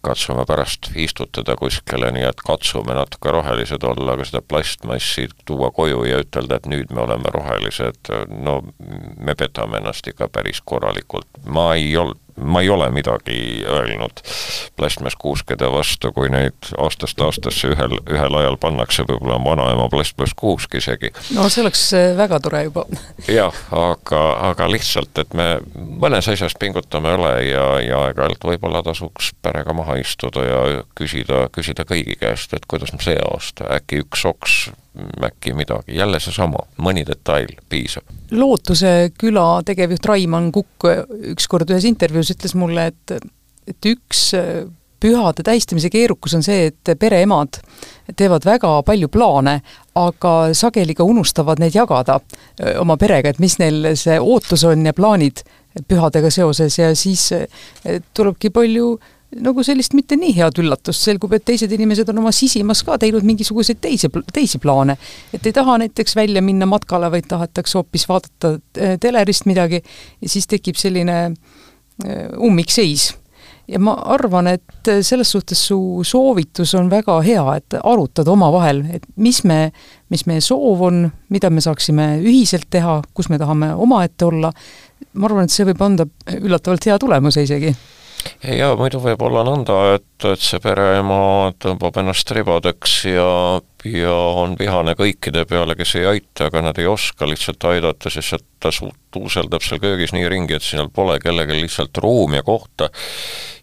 katsume 0.00 0.44
pärast 0.46 0.92
istutada 0.94 1.56
kuskile, 1.58 2.12
nii 2.14 2.22
et 2.22 2.38
katsume 2.46 2.94
natuke 2.94 3.32
rohelised 3.34 3.82
olla, 3.82 4.12
aga 4.14 4.24
seda 4.24 4.40
plastmassi 4.48 5.26
tuua 5.44 5.72
koju 5.74 6.04
ja 6.06 6.20
ütelda, 6.22 6.56
et 6.56 6.68
nüüd 6.70 6.94
me 6.94 7.02
oleme 7.02 7.32
rohelised, 7.34 8.12
no 8.30 8.60
me 9.18 9.34
petame 9.34 9.80
ennast 9.82 10.06
ikka 10.06 10.28
päris 10.32 10.62
korralikult. 10.64 11.26
ma 11.44 11.74
ei 11.74 11.96
olnud 11.96 12.20
ma 12.40 12.62
ei 12.62 12.70
ole 12.70 12.90
midagi 12.94 13.64
öelnud 13.66 14.22
plastmasskuuskede 14.76 15.70
vastu, 15.72 16.12
kui 16.12 16.30
neid 16.32 16.72
aastast 16.78 17.20
aastasse 17.20 17.72
ühel, 17.74 17.98
ühel 18.10 18.38
ajal 18.40 18.58
pannakse, 18.60 19.04
võib-olla 19.08 19.38
on 19.38 19.46
vanaema 19.46 19.88
plastmasskuusk 19.92 20.78
isegi. 20.80 21.12
no 21.36 21.48
see 21.48 21.62
oleks 21.64 21.84
äh, 21.96 22.10
väga 22.18 22.40
tore 22.44 22.64
juba. 22.68 22.86
jah, 23.38 23.62
aga, 23.74 24.22
aga 24.50 24.70
lihtsalt, 24.72 25.12
et 25.22 25.34
me 25.38 25.48
mõnes 25.74 26.28
asjas 26.30 26.56
pingutame 26.58 27.14
üle 27.18 27.34
ja, 27.48 27.66
ja 27.84 28.02
aeg-ajalt 28.08 28.48
võib-olla 28.52 28.82
tasuks 28.86 29.32
perega 29.42 29.74
maha 29.76 29.98
istuda 30.02 30.44
ja 30.46 30.60
küsida, 30.98 31.46
küsida 31.54 31.86
kõigi 31.88 32.18
käest, 32.20 32.54
et 32.54 32.68
kuidas 32.68 32.94
see 33.02 33.18
aasta, 33.22 33.68
äkki 33.78 34.02
üks 34.04 34.24
oks 34.28 34.58
äkki 35.22 35.54
midagi, 35.54 35.96
jälle 35.96 36.20
seesama, 36.20 36.64
mõni 36.82 37.04
detail 37.06 37.50
piisab. 37.68 38.08
Lootuse 38.30 39.12
küla 39.18 39.60
tegevjuht 39.66 40.06
Raimann 40.08 40.52
Kukk 40.52 40.88
ükskord 41.34 41.70
ühes 41.70 41.86
intervjuus 41.88 42.32
ütles 42.34 42.56
mulle, 42.58 42.90
et 42.92 43.18
et 43.68 43.84
üks 43.84 44.30
pühade 45.00 45.44
tähistamise 45.46 45.90
keerukus 45.90 46.34
on 46.34 46.42
see, 46.42 46.70
et 46.72 46.92
pereemad 46.98 47.60
teevad 48.16 48.46
väga 48.48 48.70
palju 48.86 49.10
plaane, 49.12 49.60
aga 49.98 50.32
sageli 50.56 50.96
ka 50.98 51.06
unustavad 51.06 51.60
neid 51.62 51.76
jagada 51.76 52.18
oma 52.80 52.96
perega, 52.98 53.30
et 53.30 53.38
mis 53.42 53.58
neil 53.60 53.92
see 53.98 54.18
ootus 54.18 54.64
on 54.66 54.86
ja 54.88 54.94
plaanid 54.96 55.44
pühadega 55.88 56.30
seoses 56.34 56.78
ja 56.80 56.90
siis 56.98 57.28
tulebki 58.16 58.50
palju 58.50 58.96
nagu 59.36 59.62
sellist 59.64 59.92
mitte 59.96 60.16
nii 60.16 60.32
head 60.38 60.58
üllatust, 60.62 61.04
selgub, 61.04 61.34
et 61.36 61.44
teised 61.46 61.72
inimesed 61.74 62.08
on 62.12 62.22
oma 62.22 62.32
sisimas 62.32 62.80
ka 62.86 62.96
teinud 63.00 63.26
mingisuguseid 63.28 63.80
teisi, 63.82 64.08
teisi 64.32 64.60
plaane. 64.62 64.96
et 65.34 65.46
ei 65.46 65.52
taha 65.52 65.78
näiteks 65.84 66.16
välja 66.16 66.42
minna 66.42 66.66
matkale, 66.66 67.10
vaid 67.12 67.28
tahetakse 67.28 67.78
hoopis 67.78 68.08
vaadata 68.08 68.56
äh, 68.56 68.96
telerist 69.00 69.46
midagi 69.46 69.82
ja 70.20 70.28
siis 70.28 70.46
tekib 70.48 70.80
selline 70.80 71.18
äh, 71.26 72.28
ummikseis. 72.40 73.14
ja 73.68 73.78
ma 73.78 73.98
arvan, 74.16 74.46
et 74.46 74.92
selles 75.02 75.30
suhtes 75.30 75.66
su 75.68 76.00
soovitus 76.02 76.72
on 76.74 76.88
väga 76.90 77.20
hea, 77.20 77.44
et 77.60 77.76
arutada 77.84 78.32
omavahel, 78.32 78.86
et 78.96 79.04
mis 79.16 79.42
me, 79.44 79.72
mis 80.08 80.24
meie 80.26 80.40
soov 80.40 80.86
on, 80.88 81.04
mida 81.28 81.50
me 81.50 81.60
saaksime 81.60 82.14
ühiselt 82.24 82.70
teha, 82.70 83.02
kus 83.12 83.28
me 83.28 83.38
tahame 83.38 83.74
omaette 83.76 84.24
olla, 84.24 84.54
ma 85.12 85.28
arvan, 85.28 85.44
et 85.44 85.52
see 85.52 85.68
võib 85.68 85.84
anda 85.84 86.08
üllatavalt 86.40 86.88
hea 86.88 86.96
tulemuse 86.98 87.44
isegi 87.44 87.76
ja 88.42 88.68
muidu 88.78 89.00
võib 89.02 89.22
olla 89.26 89.42
nõnda, 89.46 89.76
et, 89.96 90.26
et 90.28 90.42
see 90.42 90.60
pereema 90.62 91.52
tõmbab 91.60 91.98
ennast 92.00 92.30
ribadeks 92.34 92.94
ja, 93.10 93.30
ja 93.86 94.14
on 94.42 94.54
vihane 94.58 94.94
kõikide 94.98 95.44
peale, 95.48 95.74
kes 95.78 95.96
ei 95.98 96.06
aita, 96.12 96.48
aga 96.48 96.62
nad 96.68 96.78
ei 96.78 96.86
oska 96.90 97.28
lihtsalt 97.28 97.64
aidata, 97.70 98.10
sest 98.12 98.44
ta 98.62 98.72
su-, 98.74 98.92
tuuseldab 99.14 99.64
seal 99.64 99.82
köögis 99.82 100.14
nii 100.14 100.28
ringi, 100.30 100.56
et 100.58 100.66
seal 100.66 100.90
pole 100.94 101.18
kellelgi 101.22 101.58
lihtsalt 101.58 101.98
ruumi 102.02 102.40
ja 102.40 102.46
kohta. 102.46 102.90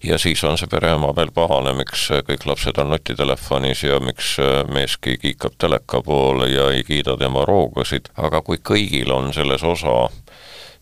ja 0.03 0.19
siis 0.21 0.43
on 0.43 0.59
see 0.59 0.69
pereema 0.71 1.13
veel 1.15 1.31
pahane, 1.35 1.73
miks 1.77 2.09
kõik 2.27 2.45
lapsed 2.45 2.77
on 2.81 2.91
nutitelefonis 2.93 3.83
ja 3.87 3.99
miks 4.03 4.35
meeski 4.71 5.17
kiikab 5.21 5.55
teleka 5.57 6.03
poole 6.05 6.51
ja 6.51 6.69
ei 6.75 6.83
kiida 6.83 7.17
tema 7.17 7.45
roogasid, 7.47 8.11
aga 8.17 8.43
kui 8.45 8.59
kõigil 8.61 9.11
on 9.15 9.33
selles 9.33 9.63
osa, 9.63 10.05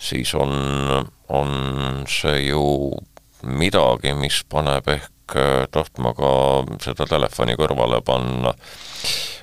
siis 0.01 0.33
on, 0.35 0.53
on 1.29 2.05
see 2.09 2.49
ju 2.49 2.63
midagi, 3.43 4.13
mis 4.17 4.41
paneb 4.49 4.87
ehk 4.91 5.35
äh, 5.35 5.65
tahtma 5.71 6.13
ka 6.17 6.31
seda 6.83 7.07
telefoni 7.09 7.57
kõrvale 7.59 8.01
panna. 8.05 8.53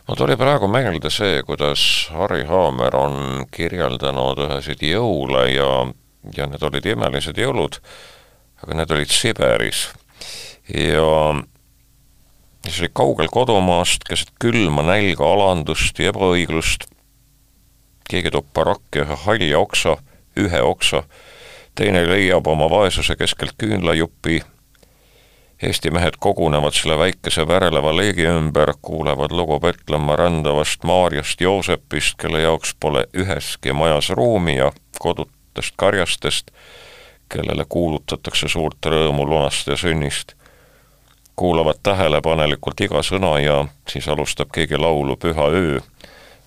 mul 0.09 0.19
tuli 0.19 0.37
praegu 0.37 0.69
meelde 0.69 1.11
see, 1.11 1.43
kuidas 1.47 1.83
Harri 2.15 2.45
Haamer 2.49 2.97
on 2.97 3.47
kirjeldanud 3.53 4.41
ühesid 4.47 4.83
jõule 4.83 5.47
ja, 5.53 5.71
ja 6.37 6.47
need 6.51 6.63
olid 6.63 6.87
imelised 6.87 7.39
jõulud, 7.39 7.81
aga 8.65 8.81
need 8.81 8.91
olid 8.97 9.15
Siberis. 9.15 9.89
ja 10.69 11.07
siis 12.65 12.81
oli 12.81 12.93
kaugel 12.93 13.29
kodumaast, 13.33 14.05
keset 14.09 14.33
külma, 14.41 14.85
nälga, 14.87 15.25
alandust 15.25 15.99
ja 15.99 16.13
ebaõiglust, 16.13 16.87
keegi 18.11 18.33
toob 18.35 18.49
barakki 18.57 19.05
ühe 19.05 19.17
halja 19.25 19.61
oksa, 19.61 19.97
ühe 20.41 20.63
oksa, 20.63 21.05
teine 21.75 22.07
leiab 22.09 22.47
oma 22.47 22.71
vaesuse 22.71 23.17
keskelt 23.17 23.55
küünlajupi, 23.59 24.41
Eesti 25.63 25.91
mehed 25.91 26.17
kogunevad 26.19 26.73
selle 26.73 26.97
väikese 26.99 27.45
väreleva 27.49 27.91
leegi 27.97 28.25
ümber, 28.25 28.73
kuulevad 28.83 29.33
lugu 29.37 29.59
Petlemma 29.61 30.17
rändavast 30.17 30.85
Maarjast 30.89 31.41
Joosepist, 31.41 32.17
kelle 32.17 32.41
jaoks 32.41 32.73
pole 32.81 33.05
üheski 33.15 33.73
majas 33.73 34.09
ruumi 34.11 34.57
ja 34.57 34.73
kodutest 34.99 35.75
karjastest, 35.77 36.51
kellele 37.29 37.67
kuulutatakse 37.69 38.49
suurt 38.49 38.87
rõõmu 38.87 39.29
lunast 39.29 39.69
ja 39.69 39.77
sünnist. 39.77 40.35
kuulavad 41.37 41.79
tähelepanelikult 41.83 42.81
iga 42.81 43.01
sõna 43.03 43.39
ja 43.41 43.65
siis 43.89 44.09
alustab 44.09 44.49
keegi 44.53 44.77
laulu 44.77 45.17
Püha 45.17 45.47
öö 45.49 45.79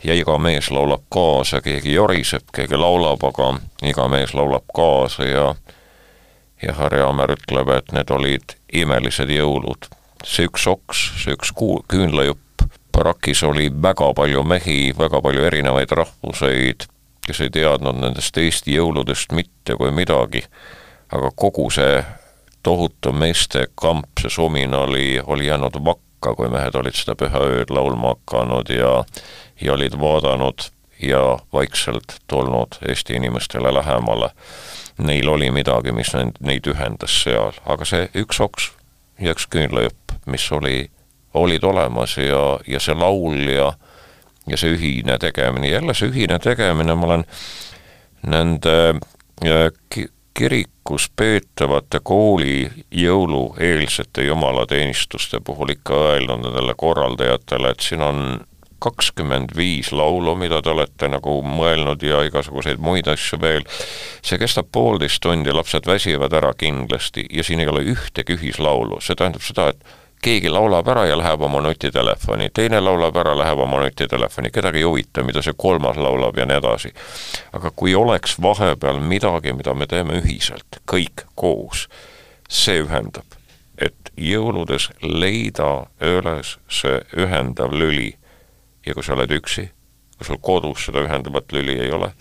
ja 0.04 0.14
iga 0.14 0.38
mees 0.38 0.72
laulab 0.72 1.06
kaasa, 1.10 1.62
keegi 1.62 1.94
joriseb, 1.94 2.48
keegi 2.56 2.78
laulab, 2.78 3.24
aga 3.24 3.54
iga 3.88 4.08
mees 4.12 4.34
laulab 4.34 4.66
kaasa 4.76 5.26
ja 5.26 5.56
ja 6.64 6.74
Harri 6.74 7.02
Ammer 7.02 7.34
ütleb, 7.36 7.70
et 7.76 7.92
need 7.92 8.12
olid 8.12 8.56
imelised 8.74 9.30
jõulud. 9.30 9.90
see 10.24 10.48
üks 10.48 10.64
oks, 10.72 11.00
see 11.20 11.34
üks 11.36 11.50
kuu-, 11.52 11.82
küünlajupp, 11.92 12.64
barakis 12.96 13.42
oli 13.44 13.68
väga 13.68 14.14
palju 14.16 14.44
mehi, 14.48 14.94
väga 14.96 15.20
palju 15.22 15.44
erinevaid 15.44 15.92
rahvuseid, 15.92 16.86
kes 17.28 17.42
ei 17.44 17.52
teadnud 17.52 18.00
nendest 18.00 18.38
Eesti 18.38 18.78
jõuludest 18.78 19.36
mitte 19.36 19.76
kui 19.76 19.92
midagi, 19.92 20.46
aga 21.12 21.32
kogu 21.36 21.68
see 21.76 22.00
tohutu 22.64 23.12
meeste 23.12 23.68
kamp, 23.76 24.08
see 24.22 24.32
sumin 24.32 24.74
oli, 24.74 25.20
oli 25.20 25.50
jäänud 25.50 25.82
vakka, 26.24 26.36
kui 26.36 26.50
mehed 26.50 26.76
olid 26.76 26.96
seda 26.96 27.16
püha 27.20 27.42
ööd 27.44 27.72
laulma 27.74 28.16
hakanud 28.16 28.70
ja 28.70 29.04
ja 29.62 29.74
olid 29.74 29.96
vaadanud 30.00 30.70
ja 31.00 31.40
vaikselt 31.54 32.20
tulnud 32.28 32.80
Eesti 32.88 33.16
inimestele 33.16 33.74
lähemale. 33.74 34.30
Neil 34.98 35.28
oli 35.28 35.52
midagi, 35.52 35.92
mis 35.92 36.14
neid, 36.14 36.38
neid 36.40 36.68
ühendas 36.68 37.24
seal, 37.24 37.54
aga 37.66 37.86
see 37.86 38.10
üks 38.16 38.40
oks 38.40 38.72
ja 39.20 39.34
üks 39.34 39.48
küünlajupp, 39.50 40.16
mis 40.26 40.46
oli, 40.52 40.90
olid 41.34 41.64
olemas 41.64 42.18
ja, 42.18 42.60
ja 42.68 42.80
see 42.80 42.96
laul 42.96 43.50
ja 43.50 43.74
ja 44.48 44.58
see 44.58 44.76
ühine 44.76 45.18
tegemine, 45.20 45.70
jälle 45.70 45.94
see 45.94 46.12
ühine 46.12 46.40
tegemine, 46.40 46.96
ma 46.96 47.06
olen 47.06 47.26
nende 48.24 49.00
ki 49.90 50.08
kirikus 50.84 51.10
peetavate 51.16 52.00
kooli 52.04 52.70
jõulueelsete 52.92 54.26
jumalateenistuste 54.28 55.40
puhul 55.40 55.70
ikka 55.70 55.94
öelnud 55.94 56.44
nendele 56.44 56.74
korraldajatele, 56.76 57.70
et 57.70 57.80
siin 57.80 58.02
on 58.02 58.42
kakskümmend 58.80 59.56
viis 59.56 59.94
laulu, 59.94 60.36
mida 60.36 60.62
te 60.62 60.70
olete 60.70 61.08
nagu 61.08 61.42
mõelnud 61.42 62.04
ja 62.04 62.20
igasuguseid 62.28 62.80
muid 62.84 63.08
asju 63.08 63.40
veel, 63.40 63.64
see 64.22 64.38
kestab 64.38 64.68
poolteist 64.72 65.22
tundi, 65.24 65.54
lapsed 65.56 65.88
väsivad 65.88 66.34
ära 66.34 66.52
kindlasti 66.54 67.26
ja 67.32 67.44
siin 67.44 67.64
ei 67.64 67.72
ole 67.72 67.86
ühtegi 67.96 68.36
ühislaulu, 68.36 69.00
see 69.00 69.16
tähendab 69.16 69.42
seda, 69.42 69.70
et 69.70 69.84
keegi 70.24 70.50
laulab 70.50 70.88
ära 70.88 71.06
ja 71.06 71.18
läheb 71.20 71.42
oma 71.44 71.62
nutitelefoni, 71.62 72.50
teine 72.56 72.80
laulab 72.82 73.18
ära, 73.20 73.36
läheb 73.38 73.60
oma 73.60 73.82
nutitelefoni, 73.84 74.52
kedagi 74.56 74.80
ei 74.80 74.88
huvita, 74.88 75.24
mida 75.24 75.44
see 75.44 75.56
kolmas 75.58 76.00
laulab 76.00 76.38
ja 76.40 76.48
nii 76.48 76.60
edasi. 76.62 76.94
aga 77.54 77.72
kui 77.76 77.96
oleks 77.96 78.38
vahepeal 78.42 79.02
midagi, 79.04 79.54
mida 79.54 79.74
me 79.74 79.88
teeme 79.88 80.22
ühiselt, 80.22 80.80
kõik 80.92 81.26
koos, 81.36 81.88
see 82.50 82.84
ühendab. 82.86 83.40
et 83.78 84.12
jõuludes 84.18 84.90
leida 85.02 85.88
üles 86.00 86.58
see 86.70 87.00
ühendav 87.18 87.74
lüli 87.74 88.14
ja 88.86 88.94
kui 88.94 89.04
sa 89.04 89.18
oled 89.18 89.32
üksi, 89.32 89.66
kui 90.18 90.28
sul 90.28 90.40
kodus 90.42 90.86
seda 90.88 91.04
ühendavat 91.04 91.52
lüli 91.52 91.80
ei 91.82 91.92
ole, 91.92 92.14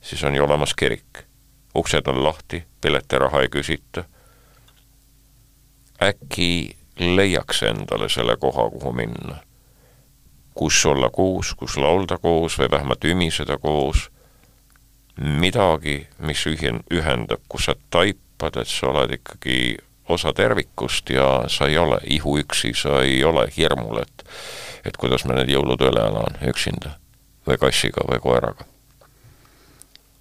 siis 0.00 0.24
on 0.24 0.34
ju 0.34 0.44
olemas 0.44 0.74
kirik. 0.74 1.24
uksed 1.74 2.06
on 2.08 2.24
lahti, 2.24 2.64
piletiraha 2.80 3.42
ei 3.42 3.48
küsita. 3.48 4.04
äkki 6.02 6.79
leiaks 7.00 7.62
endale 7.62 8.08
selle 8.08 8.36
koha, 8.36 8.70
kuhu 8.70 8.92
minna. 8.92 9.40
kus 10.54 10.86
olla 10.86 11.08
koos, 11.10 11.54
kus 11.54 11.76
laulda 11.76 12.18
koos 12.18 12.58
või 12.58 12.70
vähemalt 12.70 13.04
ümiseda 13.04 13.56
koos, 13.58 14.10
midagi, 15.16 16.08
mis 16.18 16.42
ühin-, 16.46 16.82
ühendab, 16.92 17.40
kus 17.48 17.70
sa 17.70 17.74
taipad, 17.90 18.58
et 18.60 18.68
sa 18.68 18.90
oled 18.90 19.14
ikkagi 19.14 19.78
osa 20.08 20.32
tervikust 20.36 21.10
ja 21.10 21.44
sa 21.48 21.68
ei 21.70 21.78
ole 21.78 22.00
ihuüksi, 22.04 22.74
sa 22.74 23.00
ei 23.02 23.24
ole 23.24 23.46
hirmul, 23.56 24.02
et 24.02 24.26
et 24.84 24.96
kuidas 24.96 25.24
ma 25.28 25.36
need 25.36 25.52
jõulud 25.52 25.80
üle 25.84 26.02
elan 26.08 26.38
üksinda 26.48 26.96
või 27.46 27.60
kassiga 27.60 28.04
või 28.08 28.20
koeraga 28.20 28.69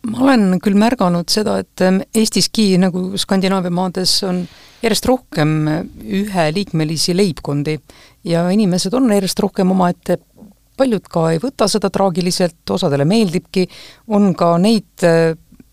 ma 0.07 0.23
olen 0.23 0.59
küll 0.63 0.77
märganud 0.79 1.29
seda, 1.31 1.59
et 1.63 1.83
Eestiski 2.15 2.71
nagu 2.81 3.17
Skandinaavia 3.19 3.73
maades 3.73 4.13
on 4.27 4.43
järjest 4.83 5.07
rohkem 5.09 5.55
üheliikmelisi 6.21 7.15
leibkondi 7.17 7.75
ja 8.29 8.45
inimesed 8.53 8.95
on 8.95 9.11
järjest 9.11 9.43
rohkem 9.43 9.73
omaette, 9.75 10.19
paljud 10.79 11.09
ka 11.11 11.25
ei 11.33 11.41
võta 11.43 11.67
seda 11.67 11.91
traagiliselt, 11.91 12.61
osadele 12.71 13.03
meeldibki, 13.07 13.65
on 14.15 14.31
ka 14.39 14.53
neid 14.61 15.07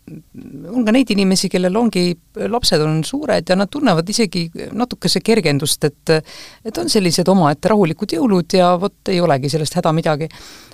on 0.07 0.85
ka 0.85 0.93
neid 0.95 1.09
inimesi, 1.11 1.49
kellel 1.51 1.75
ongi, 1.79 2.11
lapsed 2.47 2.81
on 2.83 3.01
suured 3.07 3.49
ja 3.49 3.57
nad 3.59 3.71
tunnevad 3.71 4.07
isegi 4.09 4.45
natukese 4.77 5.21
kergendust, 5.25 5.83
et 5.83 6.13
et 6.65 6.77
on 6.79 6.89
sellised 6.89 7.27
omaette 7.27 7.71
rahulikud 7.71 8.15
jõulud 8.15 8.55
ja 8.57 8.73
vot 8.79 9.11
ei 9.11 9.19
olegi 9.21 9.51
sellest 9.51 9.77
häda 9.79 9.93
midagi. 9.95 10.29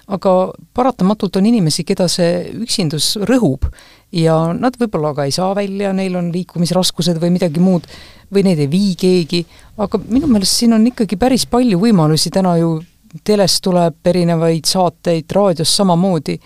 aga 0.08 0.52
paratamatult 0.74 1.38
on 1.40 1.46
inimesi, 1.48 1.86
keda 1.88 2.10
see 2.12 2.50
üksindus 2.60 3.14
rõhub 3.24 3.70
ja 4.12 4.36
nad 4.54 4.76
võib-olla 4.76 5.14
ka 5.16 5.26
ei 5.26 5.32
saa 5.32 5.54
välja, 5.56 5.94
neil 5.94 6.18
on 6.20 6.28
liikumisraskused 6.34 7.22
või 7.22 7.32
midagi 7.38 7.64
muud, 7.64 7.88
või 8.34 8.44
neid 8.44 8.60
ei 8.60 8.68
vii 8.68 8.96
keegi, 9.00 9.46
aga 9.78 10.02
minu 10.04 10.28
meelest 10.28 10.60
siin 10.60 10.76
on 10.76 10.90
ikkagi 10.92 11.16
päris 11.18 11.46
palju 11.48 11.80
võimalusi, 11.80 12.34
täna 12.36 12.58
ju 12.60 12.82
teles 13.24 13.62
tuleb 13.62 14.12
erinevaid 14.12 14.68
saateid, 14.68 15.32
raadios 15.32 15.72
samamoodi 15.78 16.40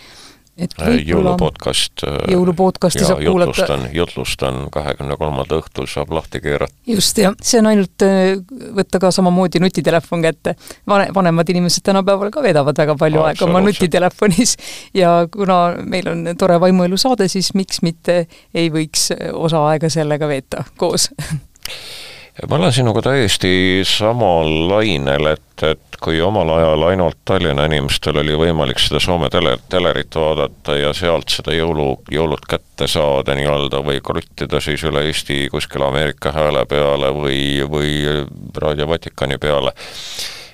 jõulupodcast 0.58 2.04
äh, 2.08 2.16
jõulupodcasti 2.34 3.06
saab 3.06 3.22
kuulata. 3.22 3.52
jutlustan, 3.52 3.86
jutlustan 3.94 4.60
kahekümne 4.74 5.18
kolmanda 5.18 5.60
õhtul 5.62 5.90
saab 5.92 6.12
lahti 6.16 6.42
keerata. 6.42 6.74
just, 6.88 7.18
jah, 7.22 7.36
see 7.42 7.62
on 7.62 7.70
ainult 7.72 8.06
äh, 8.06 8.38
võtta 8.78 9.02
ka 9.04 9.12
samamoodi 9.14 9.62
nutitelefon 9.64 10.26
kätte. 10.26 10.56
Vane, 10.88 11.10
vanemad 11.16 11.50
inimesed 11.54 11.86
tänapäeval 11.88 12.32
ka 12.34 12.44
veedavad 12.46 12.78
väga 12.78 12.98
palju 13.00 13.22
Aa, 13.22 13.34
aega 13.34 13.46
oma 13.46 13.62
nutitelefonis 13.66 14.58
ja 14.98 15.20
kuna 15.34 15.60
meil 15.84 16.10
on 16.12 16.26
tore 16.40 16.60
vaimuelu 16.62 16.98
saade, 16.98 17.30
siis 17.32 17.54
miks 17.58 17.84
mitte 17.86 18.24
ei 18.54 18.72
võiks 18.74 19.12
osa 19.34 19.68
aega 19.72 19.90
sellega 19.94 20.30
veeta 20.30 20.66
koos 20.78 21.10
ma 22.46 22.56
olen 22.56 22.74
sinuga 22.74 23.02
täiesti 23.02 23.82
samal 23.88 24.50
lainel, 24.70 25.32
et, 25.34 25.64
et 25.66 25.98
kui 26.02 26.20
omal 26.22 26.50
ajal 26.54 26.84
ainult 26.92 27.18
Tallinna 27.26 27.66
inimestel 27.66 28.20
oli 28.22 28.36
võimalik 28.38 28.80
seda 28.82 29.02
Soome 29.02 29.30
tele, 29.34 29.56
telerit 29.70 30.16
vaadata 30.16 30.78
ja 30.78 30.94
sealt 30.94 31.34
seda 31.34 31.56
jõulu, 31.58 31.88
jõulud 32.14 32.46
kätte 32.50 32.88
saada 32.92 33.36
nii-öelda 33.38 33.82
või 33.86 34.02
kruttida 34.06 34.62
siis 34.62 34.86
üle 34.86 35.08
Eesti 35.10 35.48
kuskile 35.52 35.90
Ameerika 35.90 36.32
hääle 36.36 36.66
peale 36.70 37.12
või, 37.16 37.42
või 37.66 37.92
Raadio 38.58 38.90
Vatikani 38.92 39.42
peale, 39.42 39.74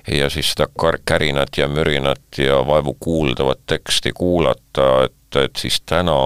ja 0.08 0.32
siis 0.32 0.54
seda 0.54 0.70
kar-, 0.72 1.02
kärinat 1.04 1.60
ja 1.60 1.68
mürinat 1.68 2.40
ja 2.40 2.62
vaevu 2.66 2.96
kuuldavat 3.00 3.66
teksti 3.66 4.12
kuulata, 4.16 5.04
et, 5.04 5.40
et 5.44 5.56
siis 5.60 5.82
täna 5.84 6.16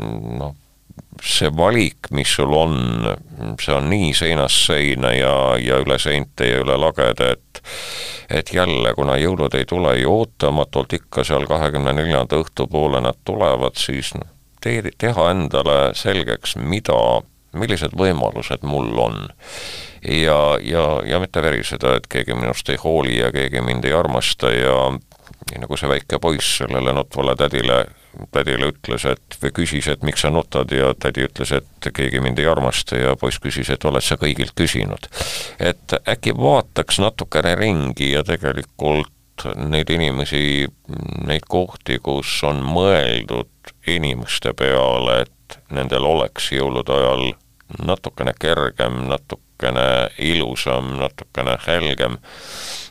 noh, 0.00 0.56
see 1.22 1.50
valik, 1.56 2.10
mis 2.10 2.34
sul 2.36 2.52
on, 2.56 2.76
see 3.60 3.74
on 3.74 3.88
nii 3.90 4.12
seinast 4.16 4.66
seina 4.66 5.12
ja, 5.14 5.34
ja 5.60 5.78
üle 5.82 5.98
seinte 6.02 6.48
ja 6.48 6.62
üle 6.64 6.78
lagede, 6.80 7.34
et 7.36 7.62
et 8.34 8.50
jälle, 8.54 8.94
kuna 8.96 9.18
jõulud 9.20 9.54
ei 9.54 9.66
tule 9.68 9.92
ju 9.98 10.10
ootamatult, 10.10 10.92
ikka 10.96 11.24
seal 11.28 11.44
kahekümne 11.46 11.92
neljanda 11.92 12.38
õhtupoole 12.40 13.02
nad 13.04 13.18
tulevad, 13.24 13.76
siis 13.78 14.14
tee, 14.64 14.80
teha 14.98 15.26
endale 15.30 15.78
selgeks, 15.98 16.56
mida, 16.56 16.96
millised 17.52 17.92
võimalused 17.98 18.64
mul 18.64 18.90
on. 18.98 19.18
ja, 20.08 20.38
ja, 20.60 20.86
ja 21.06 21.20
mitte 21.20 21.42
veriseda, 21.42 21.96
et 21.98 22.08
keegi 22.10 22.34
minust 22.34 22.68
ei 22.68 22.80
hooli 22.80 23.18
ja 23.18 23.32
keegi 23.32 23.60
mind 23.60 23.84
ei 23.84 23.92
armasta 23.92 24.50
ja 24.52 24.78
nii 25.50 25.60
nagu 25.60 25.76
see 25.76 25.88
väike 25.88 26.18
poiss 26.20 26.58
sellele 26.62 26.92
nutvale 26.96 27.36
tädile 27.36 27.84
tädile 28.34 28.70
ütles, 28.72 29.04
et 29.08 29.38
või 29.42 29.52
küsis, 29.60 29.88
et 29.90 30.02
miks 30.06 30.24
sa 30.24 30.30
nutad 30.34 30.72
ja 30.74 30.92
tädi 30.98 31.26
ütles, 31.26 31.52
et 31.52 31.90
keegi 31.94 32.20
mind 32.24 32.38
ei 32.42 32.48
armasta 32.50 33.00
ja 33.00 33.16
poiss 33.20 33.40
küsis, 33.42 33.70
et 33.70 33.84
oled 33.84 34.04
sa 34.04 34.18
kõigilt 34.20 34.54
küsinud. 34.58 35.08
et 35.58 35.96
äkki 36.08 36.34
vaataks 36.36 36.98
natukene 36.98 37.54
ringi 37.54 38.12
ja 38.12 38.24
tegelikult 38.24 39.12
neid 39.56 39.90
inimesi, 39.90 40.66
neid 41.26 41.46
kohti, 41.48 41.98
kus 41.98 42.42
on 42.46 42.62
mõeldud 42.62 43.74
inimeste 43.90 44.54
peale, 44.54 45.24
et 45.24 45.58
nendel 45.74 46.06
oleks 46.06 46.52
jõulude 46.54 46.94
ajal 46.94 47.32
natukene 47.82 48.34
kergem, 48.40 49.04
natukene 49.10 50.10
ilusam, 50.18 50.94
natukene 51.00 51.56
helgem, 51.66 52.18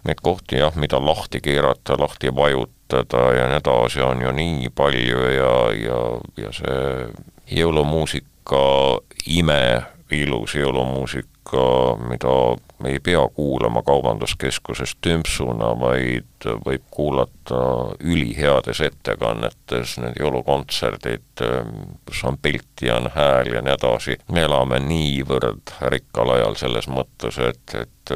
neid 0.08 0.22
kohti 0.24 0.60
jah, 0.60 0.76
mida 0.76 1.00
lahti 1.00 1.42
keerata, 1.44 1.98
lahti 2.00 2.34
vajutada, 2.36 2.83
kasutada 2.94 3.34
ja 3.34 3.48
nii 3.48 3.58
edasi, 3.58 4.02
on 4.02 4.22
ju 4.22 4.32
nii 4.32 4.70
palju 4.76 5.20
ja, 5.34 5.56
ja, 5.74 6.00
ja 6.38 6.52
see 6.54 7.58
jõulumuusika 7.58 9.00
ime, 9.26 9.86
ilus 10.14 10.54
jõulumuusika, 10.56 11.64
mida 12.10 12.34
ei 12.86 13.00
pea 13.00 13.24
kuulama 13.34 13.82
kaubanduskeskuses 13.86 14.96
tümpsuna, 15.02 15.72
vaid 15.80 16.46
võib 16.66 16.84
kuulata 16.92 17.62
üliheades 18.04 18.82
ettekannetes, 18.84 19.98
need 20.04 20.20
jõulukontserdid, 20.20 21.44
kus 22.06 22.24
on 22.30 22.38
pilt 22.38 22.86
ja 22.86 23.00
on 23.00 23.10
hääl 23.16 23.56
ja 23.56 23.66
nii 23.66 23.74
edasi. 23.74 24.20
me 24.32 24.46
elame 24.46 24.80
niivõrd 24.84 25.74
rikkal 25.90 26.36
ajal 26.38 26.60
selles 26.60 26.90
mõttes, 26.92 27.40
et, 27.42 27.78
et 27.80 28.16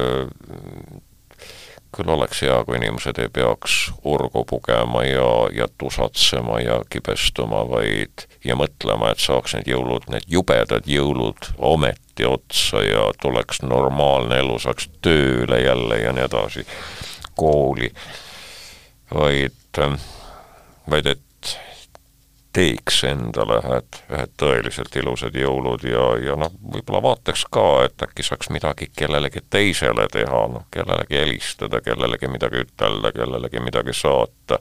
küll 1.96 2.10
oleks 2.12 2.42
hea, 2.44 2.56
kui 2.64 2.76
inimesed 2.76 3.18
ei 3.22 3.30
peaks 3.32 3.76
urgu 4.04 4.44
pugema 4.48 5.04
ja, 5.06 5.28
ja 5.54 5.68
tusatsema 5.78 6.60
ja 6.60 6.80
kibestuma, 6.90 7.62
vaid 7.68 8.26
ja 8.44 8.56
mõtlema, 8.58 9.12
et 9.12 9.22
saaks 9.22 9.56
need 9.56 9.70
jõulud, 9.72 10.08
need 10.12 10.26
jubedad 10.28 10.88
jõulud 10.88 11.52
ometi 11.58 12.28
otsa 12.28 12.82
ja 12.84 13.08
tuleks 13.22 13.62
normaalne 13.64 14.42
elu, 14.42 14.58
saaks 14.62 14.90
tööle 15.04 15.62
jälle 15.64 16.02
ja 16.02 16.12
nii 16.16 16.26
edasi, 16.28 16.66
kooli, 17.38 17.92
vaid, 19.14 19.82
vaid 20.90 21.14
et 21.14 21.27
teeks 22.58 23.04
endale 23.06 23.60
ühed, 23.62 23.98
ühed 24.10 24.32
tõeliselt 24.40 24.96
ilusad 24.98 25.36
jõulud 25.38 25.84
ja, 25.86 26.06
ja 26.24 26.34
noh, 26.38 26.50
võib-olla 26.74 27.02
vaataks 27.04 27.44
ka, 27.54 27.66
et 27.86 28.02
äkki 28.02 28.24
saaks 28.26 28.50
midagi 28.54 28.88
kellelegi 28.98 29.44
teisele 29.50 30.08
teha, 30.10 30.40
noh, 30.54 30.64
kellelegi 30.74 31.20
helistada, 31.20 31.80
kellelegi 31.84 32.30
midagi 32.32 32.64
ütelda, 32.66 33.12
kellelegi 33.14 33.62
midagi 33.62 33.94
saata. 33.94 34.58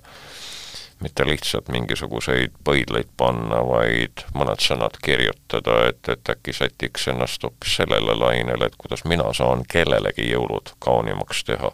mitte 1.01 1.25
lihtsalt 1.25 1.67
mingisuguseid 1.69 2.55
põidleid 2.65 3.09
panna, 3.17 3.59
vaid 3.65 4.23
mõned 4.33 4.61
sõnad 4.65 4.97
kirjutada, 5.05 5.75
et, 5.89 6.09
et 6.09 6.29
äkki 6.33 6.53
sätiks 6.53 7.07
ennast 7.13 7.43
hoopis 7.43 7.75
sellele 7.81 8.15
lainele, 8.17 8.65
et 8.65 8.77
kuidas 8.77 9.05
mina 9.05 9.33
saan 9.33 9.61
kellelegi 9.69 10.31
jõulud 10.31 10.73
kaunimaks 10.79 11.43
teha 11.49 11.73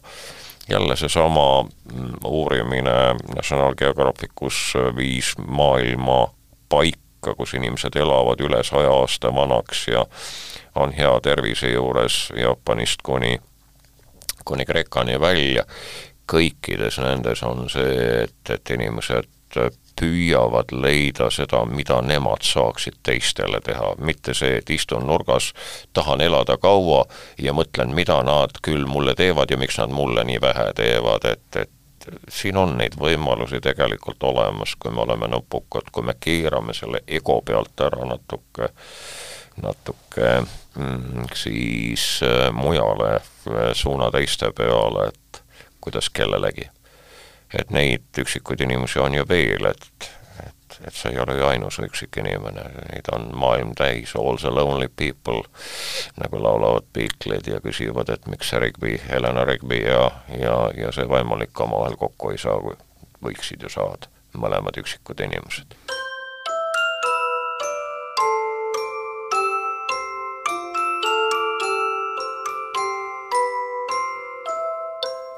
jälle 0.69 0.95
seesama 0.95 1.65
mm, 1.93 2.13
uurimine 2.25 3.15
National 3.35 3.75
Geographicus 3.75 4.73
viis 4.95 5.33
maailma 5.47 6.33
paika, 6.69 7.35
kus 7.37 7.53
inimesed 7.53 7.95
elavad 7.95 8.41
üle 8.41 8.63
saja 8.63 8.91
aasta 8.91 9.35
vanaks 9.35 9.87
ja 9.87 10.05
on 10.75 10.91
hea 10.91 11.19
tervise 11.23 11.71
juures 11.71 12.29
Jaapanist 12.35 13.01
kuni, 13.03 13.41
kuni 14.45 14.65
Kreekani 14.65 15.19
välja. 15.19 15.63
kõikides 16.33 17.01
nendes 17.03 17.41
on 17.43 17.65
see, 17.69 18.23
et, 18.23 18.49
et 18.49 18.69
inimesed 18.71 19.27
püüavad 19.99 20.71
leida 20.73 21.29
seda, 21.31 21.63
mida 21.69 21.99
nemad 22.01 22.43
saaksid 22.45 22.97
teistele 23.05 23.61
teha, 23.63 23.93
mitte 23.97 24.33
see, 24.37 24.57
et 24.59 24.69
istun 24.73 25.05
nurgas, 25.07 25.51
tahan 25.93 26.21
elada 26.25 26.57
kaua 26.57 27.03
ja 27.37 27.53
mõtlen, 27.53 27.93
mida 27.95 28.19
nad 28.25 28.57
küll 28.65 28.87
mulle 28.89 29.15
teevad 29.15 29.53
ja 29.53 29.59
miks 29.61 29.77
nad 29.81 29.93
mulle 29.93 30.25
nii 30.27 30.41
vähe 30.41 30.67
teevad, 30.79 31.29
et, 31.29 31.61
et 31.61 32.09
siin 32.29 32.57
on 32.57 32.75
neid 32.77 32.97
võimalusi 32.99 33.61
tegelikult 33.63 34.23
olemas, 34.27 34.75
kui 34.79 34.91
me 34.91 35.03
oleme 35.05 35.29
nupukad, 35.31 35.87
kui 35.91 36.03
me 36.03 36.17
keerame 36.19 36.75
selle 36.75 37.03
ego 37.07 37.39
pealt 37.45 37.85
ära 37.85 38.03
natuke, 38.09 38.69
natuke 39.63 40.29
mm, 40.41 41.29
siis 41.37 42.19
äh, 42.25 42.49
mujale, 42.55 43.19
suuna 43.77 44.11
teiste 44.11 44.51
peale, 44.57 45.11
et 45.13 45.43
kuidas 45.83 46.09
kellelegi 46.09 46.72
et 47.59 47.71
neid 47.73 48.21
üksikuid 48.23 48.61
inimesi 48.65 48.99
on 48.99 49.15
ju 49.17 49.25
veel, 49.29 49.67
et, 49.69 50.09
et, 50.45 50.77
et 50.87 50.95
sa 50.95 51.11
ei 51.11 51.19
ole 51.21 51.37
ju 51.37 51.47
ainus 51.47 51.79
üksik 51.83 52.17
inimene, 52.21 52.65
neid 52.89 53.09
on 53.13 53.29
maailm 53.39 53.73
täis, 53.79 54.15
all 54.19 54.39
the 54.41 54.51
lonely 54.51 54.89
people, 54.89 55.43
nagu 56.21 56.43
laulavad 56.43 56.87
Beatlesid 56.93 57.51
ja 57.53 57.61
küsivad, 57.63 58.09
et 58.13 58.27
miks 58.31 58.53
see 58.53 58.61
Rigby, 58.63 58.97
Helena 59.09 59.45
Rigby 59.49 59.83
ja, 59.83 60.09
ja, 60.39 60.57
ja 60.77 60.93
see 60.95 61.09
vaimulik 61.09 61.59
omavahel 61.59 61.99
kokku 61.99 62.33
ei 62.33 62.41
saa, 62.41 62.57
võiksid 63.23 63.63
ju 63.63 63.71
saada, 63.71 64.11
mõlemad 64.37 64.81
üksikud 64.81 65.21
inimesed 65.23 65.77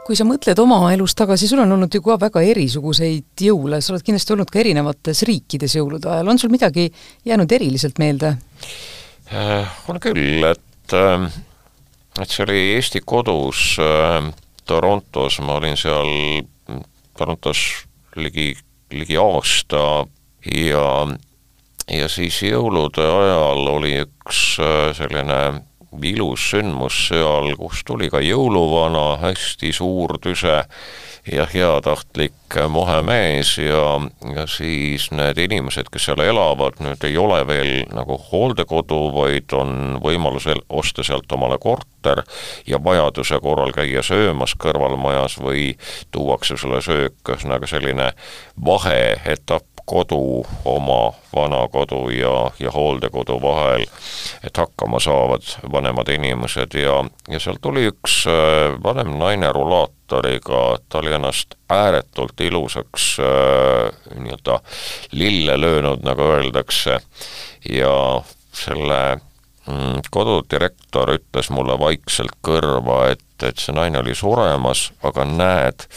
kui 0.05 0.17
sa 0.17 0.25
mõtled 0.27 0.59
oma 0.61 0.79
elus 0.93 1.15
tagasi, 1.17 1.47
sul 1.49 1.63
on 1.63 1.73
olnud 1.77 1.93
ju 1.93 2.03
ka 2.05 2.19
väga 2.21 2.43
erisuguseid 2.45 3.45
jõule, 3.47 3.81
sa 3.81 3.93
oled 3.93 4.05
kindlasti 4.05 4.35
olnud 4.35 4.51
ka 4.53 4.61
erinevates 4.61 5.23
riikides 5.25 5.77
jõulude 5.79 6.11
ajal, 6.11 6.29
on 6.29 6.41
sul 6.41 6.53
midagi 6.53 6.91
jäänud 7.25 7.57
eriliselt 7.57 8.01
meelde 8.01 8.35
äh,? 9.33 9.75
On 9.89 9.99
küll, 10.01 10.45
et 10.51 10.93
äh, 10.93 11.29
et 12.21 12.31
see 12.31 12.45
oli 12.45 12.59
Eesti 12.75 13.01
kodus 13.05 13.75
äh, 13.81 14.31
Torontos, 14.65 15.39
ma 15.45 15.57
olin 15.59 15.77
seal 15.77 16.43
Torontos 17.17 17.61
ligi, 18.15 18.53
ligi 18.93 19.17
aasta 19.19 20.05
ja 20.53 20.87
ja 21.91 22.09
siis 22.09 22.39
jõulude 22.41 23.03
ajal 23.05 23.67
oli 23.75 23.97
üks 24.05 24.41
äh, 24.61 24.91
selline 24.97 25.41
ilus 26.03 26.49
sündmus 26.51 27.07
seal, 27.09 27.55
kus 27.59 27.83
tuli 27.87 28.09
ka 28.13 28.21
jõuluvana, 28.23 29.15
hästi 29.21 29.71
suur 29.75 30.17
tüse 30.21 30.63
ja 31.31 31.45
heatahtlik 31.49 32.57
mohemees 32.69 33.55
ja, 33.57 33.97
ja 34.35 34.45
siis 34.47 35.07
need 35.15 35.39
inimesed, 35.41 35.89
kes 35.91 36.05
seal 36.09 36.21
elavad, 36.21 36.77
nüüd 36.85 37.05
ei 37.07 37.17
ole 37.17 37.41
veel 37.47 37.71
nagu 37.95 38.19
hooldekodu, 38.29 38.99
vaid 39.15 39.55
on 39.57 39.99
võimalusel 40.03 40.61
osta 40.69 41.03
sealt 41.03 41.31
omale 41.33 41.57
korter 41.61 42.21
ja 42.69 42.81
vajaduse 42.83 43.39
korral 43.41 43.73
käia 43.75 44.05
söömas 44.05 44.53
kõrvalmajas 44.61 45.39
või 45.41 45.71
tuuakse 46.13 46.57
sulle 46.61 46.81
söök, 46.85 47.17
ühesõnaga 47.25 47.69
selline 47.69 48.11
vaheetapp 48.65 49.74
kodu, 49.85 50.45
oma 50.65 51.13
vana 51.35 51.67
kodu 51.71 52.09
ja, 52.09 52.51
ja 52.59 52.71
hooldekodu 52.71 53.37
vahel, 53.41 53.85
et 54.43 54.57
hakkama 54.57 54.99
saavad 54.99 55.45
vanemad 55.71 56.09
inimesed. 56.09 56.73
Ja, 56.79 57.03
ja 57.29 57.41
seal 57.41 57.59
tuli 57.61 57.85
üks 57.89 58.23
äh, 58.29 58.75
vanem 58.83 59.15
naine 59.19 59.51
rulaatoriga, 59.53 60.63
ta 60.89 61.01
oli 61.03 61.13
ennast 61.17 61.57
ääretult 61.69 62.41
ilusaks 62.41 63.11
äh, 63.19 64.17
nii-öelda 64.17 64.59
lille 65.11 65.59
löönud, 65.61 66.03
nagu 66.05 66.31
öeldakse, 66.35 66.99
ja 67.69 67.95
selle 68.55 69.01
mm, 69.67 70.05
kodudirektor 70.11 71.13
ütles 71.19 71.51
mulle 71.53 71.77
vaikselt 71.79 72.37
kõrva, 72.45 73.05
et, 73.13 73.25
et 73.43 73.61
see 73.61 73.75
naine 73.75 74.01
oli 74.01 74.17
suremas, 74.17 74.89
aga 75.05 75.27
näed, 75.29 75.87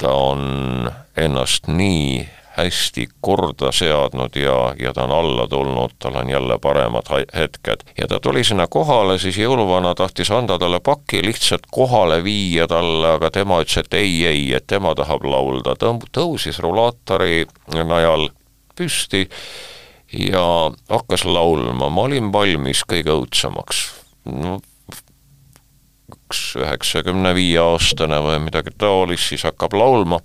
ta 0.00 0.10
on 0.12 0.90
ennast 1.16 1.70
nii 1.70 2.24
hästi 2.56 3.08
korda 3.20 3.72
seadnud 3.72 4.36
ja, 4.36 4.74
ja 4.78 4.92
ta 4.94 5.04
on 5.04 5.12
alla 5.12 5.46
tulnud, 5.50 5.96
tal 5.98 6.14
on 6.20 6.30
jälle 6.30 6.58
paremad 6.58 7.10
hetked. 7.34 7.82
ja 7.98 8.06
ta 8.08 8.20
tuli 8.20 8.44
sinna 8.44 8.66
kohale, 8.66 9.18
siis 9.18 9.38
jõuluvana 9.38 9.94
tahtis 9.94 10.30
anda 10.30 10.58
talle 10.58 10.80
paki 10.80 11.24
lihtsalt 11.24 11.66
kohale 11.70 12.22
viia 12.24 12.68
talle, 12.70 13.16
aga 13.18 13.30
tema 13.30 13.58
ütles, 13.62 13.82
et 13.82 13.94
ei, 13.94 14.26
ei, 14.26 14.52
et 14.54 14.66
tema 14.66 14.94
tahab 14.94 15.26
laulda, 15.26 15.74
tõmb-, 15.80 16.06
tõusis 16.14 16.60
rulaatori 16.62 17.46
najal 17.74 18.28
püsti 18.78 19.26
ja 20.18 20.44
hakkas 20.90 21.24
laulma, 21.24 21.90
ma 21.90 22.06
olin 22.06 22.30
valmis 22.32 22.84
kõige 22.86 23.10
õudsemaks. 23.18 23.82
no 24.30 24.60
üks 26.14 26.54
üheksakümne 26.60 27.34
viie 27.34 27.58
aastane 27.58 28.20
või 28.22 28.38
midagi 28.46 28.70
taolist, 28.78 29.32
siis 29.32 29.42
hakkab 29.46 29.74
laulma 29.74 30.20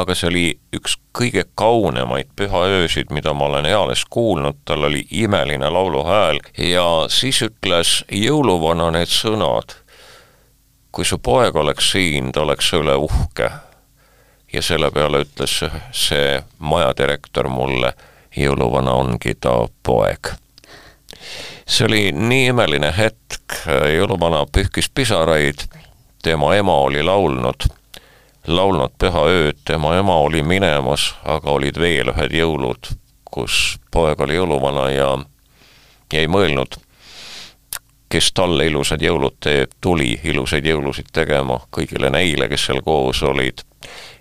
aga 0.00 0.14
see 0.16 0.28
oli 0.30 0.44
üks 0.76 0.96
kõige 1.16 1.44
kaunemaid 1.58 2.30
pühaöösid, 2.38 3.12
mida 3.14 3.34
ma 3.36 3.48
olen 3.50 3.68
eales 3.68 4.04
kuulnud, 4.10 4.62
tal 4.64 4.86
oli 4.88 5.04
imeline 5.10 5.68
lauluhääl 5.70 6.40
ja 6.58 6.86
siis 7.12 7.42
ütles 7.44 8.00
jõuluvana 8.12 8.90
need 8.94 9.10
sõnad, 9.12 9.74
kui 10.92 11.04
su 11.04 11.18
poeg 11.18 11.56
oleks 11.56 11.92
siin, 11.92 12.32
ta 12.32 12.44
oleks 12.46 12.72
üle 12.78 12.96
uhke. 12.96 13.50
ja 14.52 14.62
selle 14.62 14.90
peale 14.90 15.20
ütles 15.22 15.60
see 15.94 16.40
majadirektor 16.58 17.48
mulle, 17.48 17.92
jõuluvana 18.36 18.96
ongi 18.98 19.34
ta 19.40 19.52
poeg. 19.82 20.32
see 21.66 21.86
oli 21.86 22.12
nii 22.12 22.46
imeline 22.54 22.94
hetk, 22.96 23.60
jõuluvana 23.66 24.46
pühkis 24.52 24.88
pisaraid, 24.94 25.66
tema 26.22 26.54
ema 26.56 26.80
oli 26.86 27.02
laulnud 27.02 27.79
laulnud 28.46 28.94
püha 28.98 29.24
ööd, 29.28 29.58
tema 29.64 29.94
ema 29.98 30.16
oli 30.24 30.42
minemas, 30.42 31.14
aga 31.24 31.50
olid 31.50 31.78
veel 31.80 32.12
ühed 32.14 32.34
jõulud, 32.34 32.92
kus 33.30 33.78
poeg 33.92 34.20
oli 34.20 34.38
jõuluvana 34.38 34.86
ja 34.90 35.10
jäi 36.12 36.26
mõelnud, 36.30 36.78
kes 38.10 38.32
talle 38.34 38.66
ilusad 38.66 39.02
jõulud 39.02 39.36
teeb, 39.40 39.70
tuli 39.80 40.16
ilusaid 40.24 40.66
jõulusid 40.66 41.12
tegema 41.12 41.60
kõigile 41.70 42.10
neile, 42.10 42.48
kes 42.50 42.66
seal 42.66 42.82
koos 42.82 43.22
olid. 43.22 43.62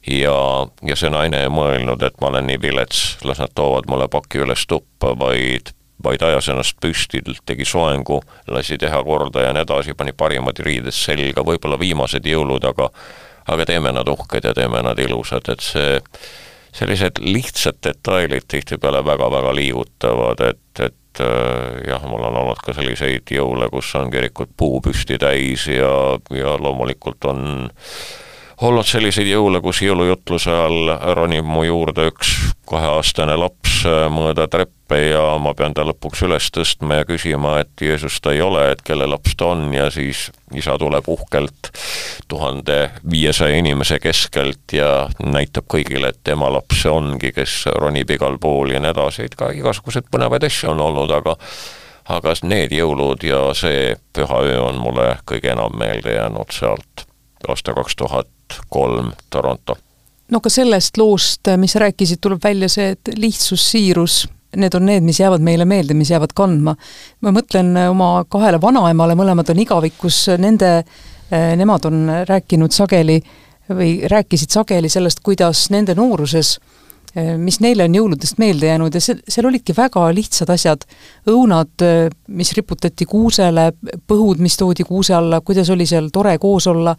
ja, 0.08 0.36
ja 0.84 0.96
see 0.96 1.10
naine 1.10 1.44
ei 1.44 1.50
mõelnud, 1.50 2.04
et 2.04 2.22
ma 2.22 2.28
olen 2.28 2.48
nii 2.48 2.62
vilets, 2.62 3.18
las 3.24 3.40
nad 3.40 3.52
toovad 3.56 3.90
mulle 3.90 4.08
paki 4.08 4.46
üles 4.46 4.68
tuppa, 4.68 5.16
vaid 5.20 5.74
vaid 6.04 6.22
ajas 6.24 6.48
ennast 6.48 6.78
püsti, 6.80 7.20
tegi 7.46 7.66
soengu, 7.68 8.22
lasi 8.48 8.78
teha 8.80 9.02
korda 9.04 9.42
ja 9.44 9.54
nii 9.54 9.66
edasi, 9.66 9.94
pani 10.00 10.14
parimad 10.16 10.60
riided 10.64 10.96
selga, 10.96 11.44
võib-olla 11.44 11.80
viimased 11.80 12.26
jõulud, 12.26 12.64
aga 12.70 12.88
aga 13.48 13.66
teeme 13.66 13.94
nad 13.96 14.08
uhked 14.10 14.46
ja 14.46 14.54
teeme 14.58 14.82
nad 14.86 15.00
ilusad, 15.00 15.50
et 15.54 15.64
see, 15.64 16.00
sellised 16.76 17.22
lihtsad 17.24 17.80
detailid 17.84 18.48
tihtipeale 18.52 19.02
väga-väga 19.06 19.54
liigutavad, 19.58 20.44
et, 20.52 20.84
et 20.86 21.24
äh, 21.26 21.80
jah, 21.90 22.06
mul 22.10 22.26
on 22.30 22.40
olnud 22.44 22.64
ka 22.66 22.76
selliseid 22.78 23.32
jõule, 23.34 23.70
kus 23.74 23.94
on 24.00 24.12
kirikud 24.14 24.54
puu 24.58 24.82
püsti 24.86 25.20
täis 25.22 25.68
ja, 25.72 25.94
ja 26.36 26.56
loomulikult 26.62 27.30
on 27.32 27.46
olnud 28.62 28.88
selliseid 28.88 29.28
jõule, 29.30 29.62
kus 29.64 29.80
jõulujutluse 29.84 30.52
all 30.52 30.92
ronib 31.16 31.48
mu 31.48 31.64
juurde 31.64 32.10
üks 32.10 32.34
kaheaastane 32.70 33.36
laps 33.40 33.80
äh, 33.88 34.06
mööda 34.12 34.50
treppe 34.52 35.00
ja 35.00 35.22
ma 35.42 35.54
pean 35.58 35.74
ta 35.76 35.86
lõpuks 35.88 36.26
üles 36.28 36.50
tõstma 36.54 37.00
ja 37.00 37.08
küsima, 37.08 37.56
et 37.64 37.82
Jeesus 37.82 38.20
ta 38.22 38.34
ei 38.36 38.42
ole, 38.44 38.66
et 38.74 38.84
kelle 38.86 39.08
laps 39.10 39.38
ta 39.40 39.54
on? 39.54 39.70
Ja 39.74 39.88
siis 39.94 40.28
isa 40.56 40.76
tuleb 40.82 41.08
uhkelt 41.08 41.72
tuhande 42.28 42.80
viiesaja 43.10 43.62
inimese 43.62 44.00
keskelt 44.04 44.76
ja 44.76 45.08
näitab 45.24 45.70
kõigile, 45.72 46.12
et 46.12 46.24
tema 46.24 46.52
laps 46.52 46.84
see 46.84 46.92
ongi, 46.92 47.32
kes 47.36 47.62
ronib 47.80 48.12
igal 48.12 48.40
pool 48.42 48.74
ja 48.76 48.82
nii 48.84 48.92
edasi, 48.92 49.30
et 49.30 49.38
ka 49.40 49.54
igasuguseid 49.56 50.10
põnevaid 50.12 50.48
asju 50.50 50.74
on 50.74 50.84
olnud, 50.90 51.14
aga 51.16 51.38
aga 52.10 52.34
need 52.50 52.74
jõulud 52.74 53.22
ja 53.24 53.52
see 53.54 53.94
pühaöö 54.18 54.58
on 54.66 54.80
mulle 54.82 55.12
kõige 55.30 55.52
enam 55.54 55.76
meelde 55.78 56.16
jäänud 56.16 56.52
sealt 56.56 57.06
aasta 57.48 57.76
kaks 57.78 57.96
tuhat 57.96 58.28
kolm 58.70 59.12
Toronto. 59.30 59.78
no 60.30 60.40
ka 60.40 60.50
sellest 60.50 60.98
loost, 60.98 61.50
mis 61.58 61.74
sa 61.74 61.86
rääkisid, 61.86 62.22
tuleb 62.22 62.44
välja 62.44 62.70
see, 62.70 62.94
et 62.96 63.14
lihtsus, 63.18 63.64
siirus, 63.72 64.24
need 64.56 64.74
on 64.78 64.86
need, 64.86 65.06
mis 65.06 65.20
jäävad 65.20 65.44
meile 65.46 65.66
meelde, 65.66 65.94
mis 65.94 66.12
jäävad 66.12 66.34
kandma. 66.36 66.76
ma 67.22 67.36
mõtlen 67.36 67.76
oma 67.90 68.26
kahele 68.30 68.62
vanaemale, 68.62 69.16
mõlemad 69.16 69.50
on 69.54 69.60
igavikus, 69.66 70.26
nende, 70.38 70.84
eh, 71.32 71.56
nemad 71.58 71.86
on 71.86 72.10
rääkinud 72.30 72.72
sageli 72.72 73.22
või 73.70 74.00
rääkisid 74.10 74.50
sageli 74.50 74.90
sellest, 74.90 75.20
kuidas 75.24 75.70
nende 75.70 75.96
nooruses 75.96 76.58
mis 77.38 77.60
neile 77.64 77.88
on 77.88 77.96
jõuludest 77.96 78.38
meelde 78.42 78.70
jäänud 78.70 78.94
ja 78.94 79.02
seal, 79.02 79.22
seal 79.28 79.48
olidki 79.50 79.74
väga 79.78 80.04
lihtsad 80.14 80.50
asjad. 80.54 80.86
õunad, 81.30 81.86
mis 82.28 82.54
riputati 82.54 83.06
kuusele, 83.06 83.72
põhud, 84.08 84.42
mis 84.44 84.58
toodi 84.58 84.86
kuuse 84.88 85.14
alla, 85.14 85.42
kuidas 85.42 85.70
oli 85.70 85.86
seal 85.90 86.10
tore 86.14 86.38
koos 86.38 86.68
olla 86.68 86.96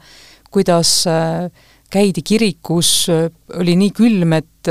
kuidas 0.51 1.05
äh, 1.07 1.51
käidi 1.91 2.23
kirikus, 2.23 3.09
oli 3.59 3.77
nii 3.77 3.91
külm, 3.91 4.33
et 4.33 4.69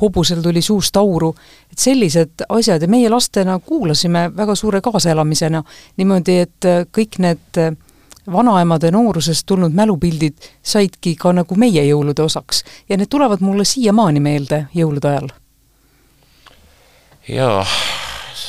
hobusel 0.00 0.40
tuli 0.42 0.62
suust 0.62 0.96
auru, 0.96 1.34
et 1.72 1.78
sellised 1.78 2.46
asjad. 2.48 2.82
Ja 2.82 2.88
meie 2.88 3.10
lastena 3.12 3.58
kuulasime 3.58 4.30
väga 4.36 4.54
suure 4.54 4.80
kaasaelamisena 4.80 5.62
niimoodi, 6.00 6.38
et 6.46 6.70
kõik 6.96 7.20
need 7.20 7.60
vanaemade 8.32 8.90
noorusest 8.90 9.46
tulnud 9.46 9.72
mälupildid 9.72 10.48
saidki 10.62 11.14
ka 11.16 11.32
nagu 11.32 11.56
meie 11.60 11.84
jõulude 11.84 12.24
osaks. 12.24 12.64
Ja 12.88 12.96
need 12.96 13.12
tulevad 13.12 13.44
mulle 13.44 13.64
siiamaani 13.68 14.20
meelde 14.20 14.64
jõulude 14.74 15.08
ajal. 15.08 15.28
jaa, 17.28 17.64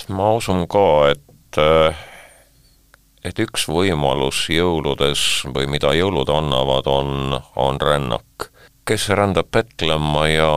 ma 0.09 0.33
usun 0.35 0.67
ka, 0.67 1.11
et 1.11 1.59
et 3.25 3.39
üks 3.41 3.65
võimalus 3.71 4.45
jõuludes 4.53 5.21
või 5.49 5.65
mida 5.71 5.93
jõulud 5.97 6.29
annavad, 6.29 6.87
on, 6.87 7.39
on 7.55 7.81
rännak. 7.81 8.51
kes 8.85 9.09
rändab 9.09 9.49
Petlemma 9.51 10.27
ja 10.29 10.51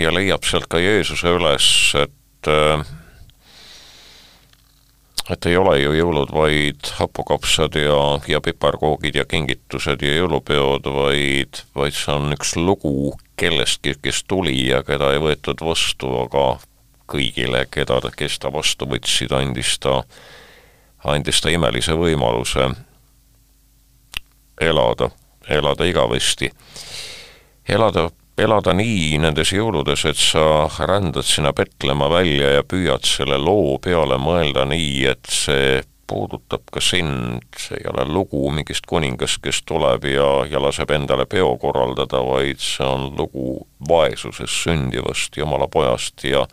ja 0.00 0.12
leiab 0.14 0.44
sealt 0.48 0.70
ka 0.72 0.80
Jeesuse 0.80 1.36
üles, 1.36 1.68
et 2.00 2.50
et 5.30 5.46
ei 5.46 5.56
ole 5.56 5.76
ju 5.78 5.92
jõulud 5.94 6.32
vaid 6.34 6.88
hapukapsad 6.98 7.76
ja, 7.78 7.98
ja 8.28 8.40
piparkoogid 8.42 9.16
ja 9.20 9.24
kingitused 9.28 10.02
ja 10.02 10.16
jõulupeod, 10.16 10.88
vaid, 10.96 11.62
vaid 11.78 11.96
see 11.96 12.16
on 12.16 12.34
üks 12.34 12.56
lugu 12.58 13.12
kellestki, 13.38 13.94
kes 14.02 14.24
tuli 14.28 14.56
ja 14.66 14.82
keda 14.86 15.12
ei 15.14 15.22
võetud 15.22 15.62
vastu, 15.62 16.10
aga 16.24 16.46
kõigile, 17.12 17.66
keda, 17.70 18.00
kes 18.16 18.40
ta 18.42 18.50
vastu 18.52 18.88
võtsid, 18.90 19.32
andis 19.36 19.76
ta, 19.82 20.00
andis 21.04 21.40
ta 21.42 21.50
imelise 21.50 21.94
võimaluse 21.98 22.70
elada, 24.60 25.10
elada 25.48 25.84
igavesti. 25.84 26.50
elada 27.68 28.10
elada 28.38 28.72
nii 28.72 29.18
nendes 29.20 29.52
jõuludes, 29.52 30.06
et 30.08 30.18
sa 30.18 30.66
rändad 30.88 31.26
sinna 31.28 31.52
Petlemma 31.52 32.08
välja 32.10 32.54
ja 32.56 32.62
püüad 32.64 33.04
selle 33.06 33.38
loo 33.38 33.76
peale 33.82 34.16
mõelda 34.18 34.64
nii, 34.68 35.04
et 35.12 35.28
see 35.28 35.82
puudutab 36.08 36.64
ka 36.72 36.80
sind, 36.82 37.44
see 37.56 37.78
ei 37.78 37.88
ole 37.92 38.06
lugu 38.08 38.48
mingist 38.52 38.88
kuningast, 38.88 39.40
kes 39.44 39.62
tuleb 39.68 40.04
ja, 40.08 40.28
ja 40.50 40.60
laseb 40.60 40.90
endale 40.92 41.26
peo 41.30 41.54
korraldada, 41.60 42.20
vaid 42.24 42.60
see 42.60 42.88
on 42.88 43.12
lugu 43.18 43.66
vaesuses 43.88 44.62
sündivast 44.64 45.36
Jumala 45.36 45.68
pojast 45.72 46.24
ja 46.24 46.42
ja 46.42 46.46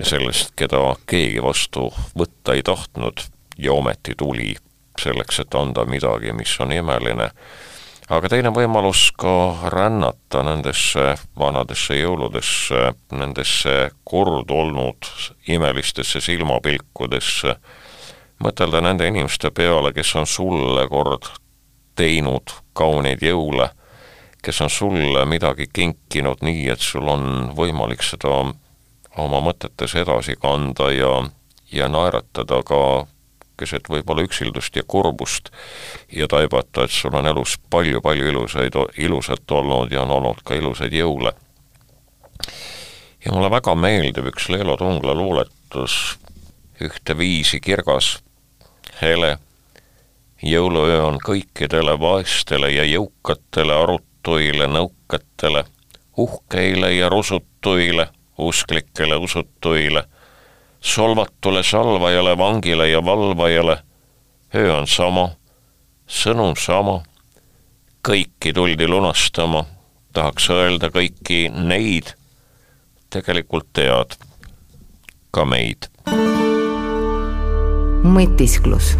sellest, 0.00 0.54
keda 0.56 0.94
keegi 1.06 1.42
vastu 1.44 1.90
võtta 2.18 2.56
ei 2.56 2.62
tahtnud 2.64 3.20
ja 3.58 3.72
ometi 3.72 4.14
tuli 4.16 4.54
selleks, 5.00 5.42
et 5.42 5.54
anda 5.54 5.84
midagi, 5.84 6.32
mis 6.32 6.54
on 6.60 6.72
imeline. 6.72 7.28
Aga 8.12 8.28
teine 8.28 8.50
võimalus 8.52 9.06
ka 9.16 9.70
rännata 9.72 10.42
nendesse 10.44 11.14
vanadesse 11.38 11.96
jõuludesse, 11.96 12.90
nendesse 13.14 13.76
kord 14.04 14.50
olnud 14.50 15.08
imelistesse 15.48 16.20
silmapilkudesse, 16.20 17.54
mõtelda 18.42 18.82
nende 18.82 19.06
inimeste 19.08 19.52
peale, 19.54 19.94
kes 19.96 20.16
on 20.18 20.26
sulle 20.26 20.88
kord 20.90 21.30
teinud 21.96 22.52
kauneid 22.76 23.22
jõule, 23.22 23.70
kes 24.42 24.60
on 24.64 24.70
sulle 24.72 25.24
midagi 25.28 25.68
kinkinud 25.72 26.42
nii, 26.42 26.66
et 26.74 26.82
sul 26.82 27.06
on 27.08 27.52
võimalik 27.56 28.02
seda 28.02 28.42
oma 29.16 29.40
mõtetes 29.44 29.94
edasi 29.98 30.36
kanda 30.40 30.90
ja, 30.92 31.12
ja 31.72 31.88
naeratada 31.88 32.62
ka 32.64 33.06
keset 33.62 33.88
võib-olla 33.90 34.24
üksildust 34.26 34.76
ja 34.76 34.82
kurbust 34.86 35.50
ja 36.12 36.28
taibata, 36.28 36.86
et 36.86 36.94
sul 36.94 37.14
on 37.14 37.28
elus 37.30 37.58
palju-palju 37.70 38.30
ilusaid, 38.32 38.78
ilusat 38.98 39.50
olnud 39.50 39.92
ja 39.92 40.02
on 40.02 40.16
olnud 40.18 40.42
ka 40.44 40.56
ilusaid 40.58 40.92
jõule. 40.96 41.32
ja 43.24 43.32
mulle 43.32 43.50
väga 43.50 43.74
meeldib 43.74 44.32
üks 44.32 44.48
Leelo 44.48 44.76
Tungla 44.76 45.14
luuletus, 45.14 46.18
ühteviisi 46.82 47.60
kirgas, 47.60 48.16
hele, 49.02 49.36
jõuluöö 50.42 51.02
on 51.04 51.20
kõikidele 51.22 51.94
vaestele 52.00 52.72
ja 52.72 52.84
jõukatele 52.88 53.76
arutuile 53.84 54.66
nõukatele, 54.66 55.64
uhkeile 56.16 56.92
ja 56.94 57.08
rusutuile, 57.08 58.08
usklikele 58.38 59.16
usutuile 59.16 60.04
solvatule 60.82 61.62
salvajale, 61.62 62.38
vangile 62.38 62.88
ja 62.88 63.04
valvajale. 63.04 63.78
öö 64.54 64.76
on 64.76 64.86
sama, 64.86 65.30
sõnum 66.06 66.54
sama, 66.58 67.02
kõiki 68.08 68.52
tuldi 68.54 68.88
lunastama, 68.88 69.64
tahaks 70.12 70.50
öelda 70.50 70.90
kõiki 70.90 71.48
neid, 71.54 72.12
tegelikult 73.10 73.70
tead 73.72 74.18
ka 75.30 75.44
meid. 75.44 75.88
mõtisklus. 78.02 78.96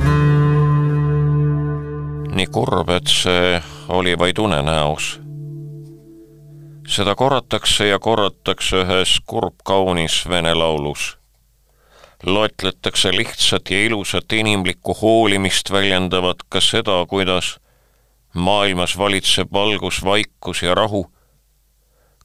nii 2.32 2.46
kurb, 2.46 2.88
et 2.88 3.06
see 3.06 3.62
oli 3.88 4.18
vaid 4.18 4.38
unenäos 4.38 5.21
seda 6.88 7.14
korratakse 7.14 7.86
ja 7.88 7.98
korratakse 7.98 8.84
ühes 8.84 9.20
kurbkaunis 9.26 10.22
vene 10.28 10.54
laulus 10.54 11.16
loetletakse 12.26 13.10
lihtsat 13.16 13.70
ja 13.70 13.84
ilusat 13.84 14.32
inimlikku 14.32 14.94
hoolimist 14.94 15.72
väljendavat 15.72 16.36
ka 16.48 16.60
seda, 16.60 17.06
kuidas 17.08 17.58
maailmas 18.34 18.98
valitseb 18.98 19.52
valgus, 19.52 20.04
vaikus 20.04 20.62
ja 20.62 20.74
rahu. 20.74 21.10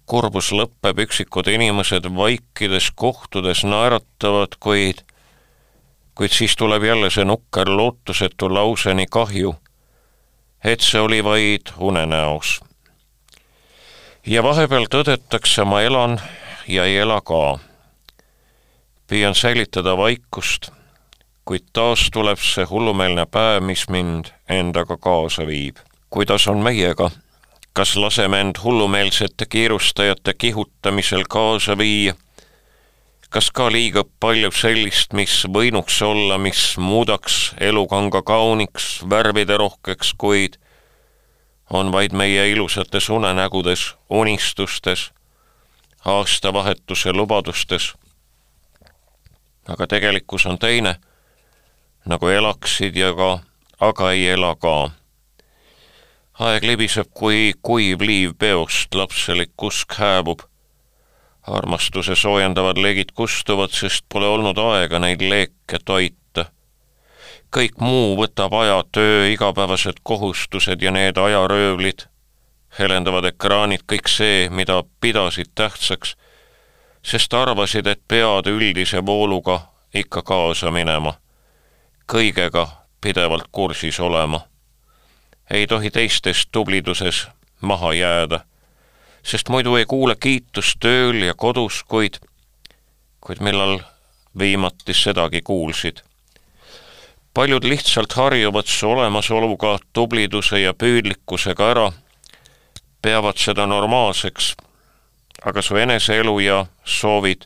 kurbus 0.06 0.54
lõpeb, 0.56 1.02
üksikud 1.04 1.50
inimesed 1.52 2.06
vaikides 2.16 2.94
kohtudes 2.96 3.66
naeratavad, 3.68 4.56
kuid, 4.60 5.02
kuid 6.16 6.32
siis 6.32 6.56
tuleb 6.56 6.84
jälle 6.84 7.10
see 7.12 7.26
nukker 7.26 7.68
lootusetu 7.68 8.48
lause, 8.54 8.94
nii 8.94 9.10
kahju, 9.12 9.52
et 10.64 10.80
see 10.80 11.02
oli 11.02 11.20
vaid 11.24 11.74
unenäos. 11.78 12.62
Ja 14.28 14.44
vahepeal 14.44 14.88
tõdetakse, 14.92 15.64
ma 15.64 15.82
elan 15.82 16.18
ja 16.68 16.86
ei 16.86 16.98
ela 17.00 17.22
ka 17.24 17.60
püüan 19.08 19.36
säilitada 19.36 19.96
vaikust, 19.98 20.72
kuid 21.48 21.70
taas 21.74 22.10
tuleb 22.12 22.42
see 22.44 22.68
hullumeelne 22.68 23.24
päev, 23.32 23.64
mis 23.64 23.86
mind 23.90 24.34
endaga 24.52 24.98
kaasa 24.98 25.48
viib. 25.48 25.78
kuidas 26.10 26.48
on 26.48 26.60
meiega? 26.64 27.10
kas 27.74 27.96
laseme 27.96 28.40
end 28.42 28.60
hullumeelsete 28.64 29.46
kiirustajate 29.46 30.34
kihutamisel 30.34 31.24
kaasa 31.30 31.78
viia? 31.78 32.16
kas 33.30 33.52
ka 33.52 33.72
liiga 33.72 34.04
palju 34.20 34.52
sellist, 34.52 35.14
mis 35.14 35.46
võinuks 35.48 36.02
olla, 36.02 36.38
mis 36.38 36.78
muudaks 36.78 37.54
elukanga 37.60 38.22
kauniks, 38.22 39.04
värviderohkeks, 39.10 40.14
kuid 40.18 40.60
on 41.74 41.92
vaid 41.92 42.12
meie 42.14 42.50
ilusates 42.52 43.10
unenägudes, 43.10 43.96
unistustes, 44.10 45.12
aastavahetuse 46.06 47.14
lubadustes 47.14 47.94
aga 49.68 49.88
tegelikkus 49.88 50.46
on 50.46 50.60
teine, 50.60 50.96
nagu 52.06 52.28
elaksid 52.28 52.96
ja 52.96 53.14
ka, 53.16 53.40
aga 53.80 54.12
ei 54.12 54.30
ela 54.30 54.56
ka. 54.56 54.92
aeg 56.40 56.64
libiseb 56.64 57.10
kui 57.14 57.54
kuiv 57.62 58.02
liiv 58.02 58.36
peost, 58.40 58.96
lapselik 58.96 59.64
usk 59.64 59.98
hääbub. 59.98 60.40
armastuse 61.48 62.16
soojendavad 62.16 62.78
leegid 62.78 63.12
kustuvad, 63.16 63.72
sest 63.72 64.06
pole 64.10 64.28
olnud 64.28 64.58
aega 64.58 65.00
neid 65.00 65.22
leeke 65.22 65.80
toita. 65.86 66.27
Kõik 67.56 67.80
muu 67.80 68.16
võtab 68.20 68.54
aja, 68.54 68.84
töö, 68.92 69.28
igapäevased 69.32 70.04
kohustused 70.04 70.82
ja 70.82 70.92
need 70.92 71.18
ajaröövlid, 71.18 72.08
helendavad 72.80 73.26
ekraanid, 73.26 73.86
kõik 73.88 74.10
see, 74.12 74.50
mida 74.50 74.84
pidasid 75.02 75.54
tähtsaks 75.56 76.16
sest 77.08 77.34
arvasid, 77.34 77.88
et 77.88 78.02
pead 78.08 78.50
üldise 78.52 79.00
vooluga 79.06 79.62
ikka 79.96 80.22
kaasa 80.28 80.72
minema, 80.76 81.14
kõigega 82.12 82.68
pidevalt 83.02 83.48
kursis 83.52 84.00
olema. 84.00 84.42
ei 85.50 85.68
tohi 85.68 85.92
teistest 85.92 86.50
tubliduses 86.52 87.28
maha 87.62 87.94
jääda, 87.94 88.40
sest 89.24 89.50
muidu 89.50 89.76
ei 89.76 89.86
kuule 89.86 90.16
kiitust 90.16 90.80
tööl 90.80 91.24
ja 91.24 91.34
kodus, 91.34 91.84
kuid, 91.84 92.20
kuid 93.22 93.40
millal 93.40 93.80
viimati 94.40 94.94
sedagi 94.94 95.42
kuulsid. 95.42 96.04
Paljud 97.38 97.64
lihtsalt 97.64 98.14
harjuvad 98.14 98.66
su 98.66 98.90
olemasoluga, 98.90 99.76
tubliduse 99.94 100.58
ja 100.58 100.72
püüdlikkusega 100.74 101.66
ära, 101.70 101.92
peavad 103.02 103.38
seda 103.38 103.68
normaalseks. 103.70 104.56
Aga 105.46 105.62
su 105.62 105.76
eneseelu 105.78 106.40
ja 106.42 106.64
soovid, 106.82 107.44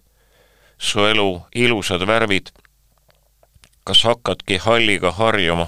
su 0.80 1.04
elu 1.04 1.42
ilusad 1.56 2.06
värvid, 2.08 2.54
kas 3.84 4.06
hakkadki 4.08 4.62
halliga 4.64 5.12
harjuma, 5.12 5.66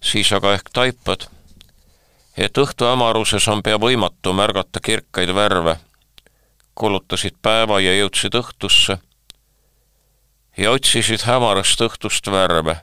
siis 0.00 0.30
aga 0.32 0.54
ehk 0.56 0.70
taipad, 0.72 1.26
et 2.36 2.60
õhtu 2.62 2.88
hämaruses 2.88 3.48
on 3.52 3.60
pea 3.62 3.76
võimatu 3.76 4.32
märgata 4.32 4.80
kirkaid 4.80 5.34
värve, 5.36 5.74
kulutasid 6.74 7.36
päeva 7.42 7.76
ja 7.84 7.92
jõudsid 7.98 8.40
õhtusse 8.40 8.96
ja 10.56 10.72
otsisid 10.72 11.28
hämarast 11.28 11.84
õhtust 11.84 12.32
värve. 12.32 12.78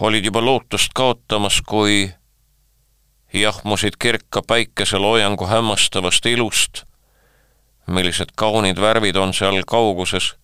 Olid 0.00 0.24
juba 0.24 0.40
lootust 0.44 0.92
kaotamas, 0.94 1.62
kui 1.66 2.10
jahmusid 3.32 3.98
kirka 3.98 4.42
päikeseloojangu 4.46 5.46
hämmastavast 5.46 6.26
ilust, 6.26 6.82
millised 7.86 8.32
kaunid 8.36 8.80
värvid 8.80 9.16
on 9.16 9.34
seal 9.34 9.62
kauguses. 9.66 10.34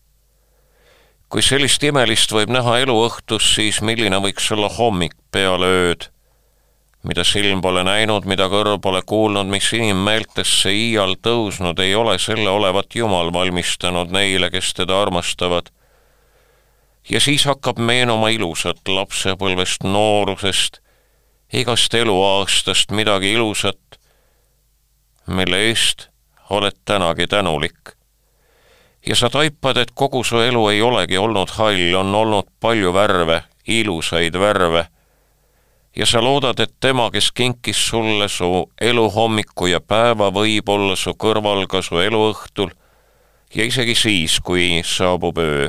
kui 1.29 1.43
sellist 1.43 1.83
imelist 1.83 2.31
võib 2.33 2.51
näha 2.53 2.77
eluõhtus, 2.79 3.55
siis 3.57 3.81
milline 3.83 4.21
võiks 4.23 4.53
olla 4.55 4.69
hommik 4.69 5.17
peale 5.33 5.67
ööd, 5.67 6.05
mida 7.03 7.25
silm 7.25 7.61
pole 7.61 7.83
näinud, 7.85 8.25
mida 8.25 8.47
kõrv 8.53 8.79
pole 8.81 9.01
kuulnud, 9.03 9.49
mis 9.51 9.73
inimmeeltesse 9.73 10.71
iial 10.71 11.17
tõusnud 11.23 11.81
ei 11.83 11.95
ole, 11.95 12.19
selle 12.19 12.51
olevat 12.51 12.95
Jumal 12.95 13.33
valmistanud 13.33 14.14
neile, 14.14 14.51
kes 14.51 14.75
teda 14.75 15.01
armastavad 15.03 15.73
ja 17.11 17.21
siis 17.21 17.45
hakkab 17.45 17.79
meenuma 17.79 18.29
ilusat 18.29 18.88
lapsepõlvest, 18.88 19.85
noorusest, 19.85 20.81
igast 21.53 21.95
eluaastast 21.95 22.90
midagi 22.90 23.33
ilusat, 23.33 23.99
mille 25.27 25.61
eest 25.69 26.09
oled 26.51 26.77
tänagi 26.85 27.27
tänulik. 27.27 27.79
ja 29.07 29.17
sa 29.17 29.31
taipad, 29.31 29.77
et 29.77 29.90
kogu 29.95 30.25
su 30.25 30.40
elu 30.40 30.69
ei 30.69 30.83
olegi 30.83 31.19
olnud 31.19 31.51
hall, 31.51 31.95
on 31.95 32.14
olnud 32.14 32.49
palju 32.61 32.93
värve, 32.93 33.43
ilusaid 33.67 34.38
värve. 34.40 34.87
ja 35.97 36.07
sa 36.07 36.25
loodad, 36.25 36.61
et 36.61 36.75
tema, 36.81 37.11
kes 37.11 37.33
kinkis 37.33 37.88
sulle 37.88 38.29
su 38.29 38.71
elu 38.81 39.11
hommiku 39.11 39.67
ja 39.67 39.81
päeva, 39.81 40.31
võib 40.31 40.69
olla 40.69 40.97
su 40.97 41.11
kõrval 41.11 41.67
ka 41.67 41.83
su 41.83 41.99
eluõhtul 41.99 42.71
ja 43.55 43.64
isegi 43.64 43.95
siis, 43.95 44.40
kui 44.40 44.83
saabub 44.85 45.38
öö 45.38 45.69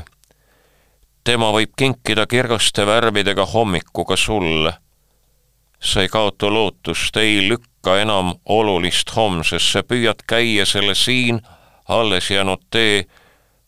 tema 1.25 1.49
võib 1.51 1.73
kinkida 1.77 2.27
kirgaste 2.29 2.85
värvidega 2.85 3.45
hommiku 3.45 4.05
ka 4.05 4.15
sulle. 4.15 4.73
sa 5.79 6.01
ei 6.01 6.07
kaota 6.09 6.49
lootust, 6.49 7.17
ei 7.17 7.49
lükka 7.49 7.97
enam 8.01 8.33
olulist 8.45 9.11
homsesse, 9.15 9.83
püüad 9.83 10.23
käia 10.27 10.65
selle 10.65 10.95
siin 10.95 11.41
alles 11.88 12.31
jäänud 12.31 12.61
tee, 12.71 13.05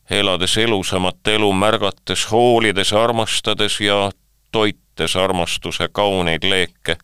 elades 0.10 0.58
elusamat 0.58 1.28
elu, 1.28 1.52
märgates, 1.54 2.32
hoolides, 2.32 2.93
armastades 2.93 3.82
ja 3.82 4.12
toites 4.52 5.15
armastuse 5.15 5.88
kauneid 5.91 6.43
leeke. 6.43 6.98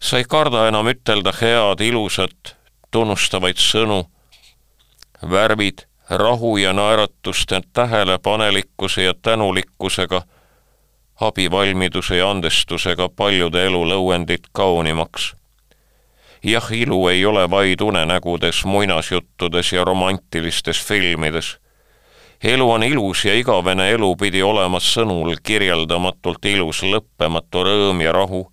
sa 0.00 0.18
ei 0.18 0.24
karda 0.24 0.68
enam 0.68 0.86
ütelda 0.86 1.32
head, 1.40 1.80
ilusat, 1.80 2.56
tunnustavaid 2.90 3.56
sõnu. 3.58 4.04
värvid 5.30 5.88
rahu 6.10 6.56
ja 6.56 6.72
naeratuste 6.72 7.60
tähelepanelikkuse 7.72 9.02
ja 9.02 9.14
tänulikkusega, 9.22 10.22
abivalmiduse 11.20 12.16
ja 12.16 12.30
andestusega 12.30 13.08
paljude 13.08 13.66
elulõuendit 13.66 14.48
kaunimaks. 14.52 15.34
jah, 16.44 16.72
ilu 16.72 17.08
ei 17.08 17.26
ole 17.26 17.50
vaid 17.50 17.80
unenägudes, 17.80 18.64
muinasjuttudes 18.64 19.72
ja 19.72 19.84
romantilistes 19.84 20.84
filmides. 20.84 21.58
elu 22.44 22.70
on 22.70 22.82
ilus 22.82 23.24
ja 23.24 23.34
igavene 23.34 23.90
elu 23.90 24.16
pidi 24.16 24.42
olema 24.42 24.80
sõnul 24.80 25.36
kirjeldamatult 25.42 26.44
ilus 26.44 26.82
lõppematu 26.82 27.64
rõõm 27.64 28.02
ja 28.02 28.12
rahu 28.12 28.52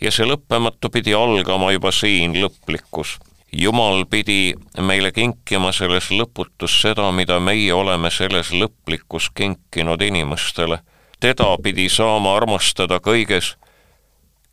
ja 0.00 0.10
see 0.10 0.26
lõppematu 0.26 0.90
pidi 0.90 1.14
algama 1.14 1.72
juba 1.72 1.92
siin 1.92 2.34
lõplikkus 2.42 3.18
Jumal 3.56 4.04
pidi 4.10 4.54
meile 4.80 5.10
kinkima 5.12 5.72
selles 5.76 6.06
lõputus 6.10 6.72
seda, 6.80 7.10
mida 7.12 7.36
meie 7.40 7.74
oleme 7.76 8.08
selles 8.10 8.48
lõplikus 8.52 9.28
kinkinud 9.34 10.02
inimestele. 10.02 10.78
teda 11.20 11.56
pidi 11.62 11.88
saama 11.88 12.36
armastada 12.36 12.98
kõiges, 13.00 13.56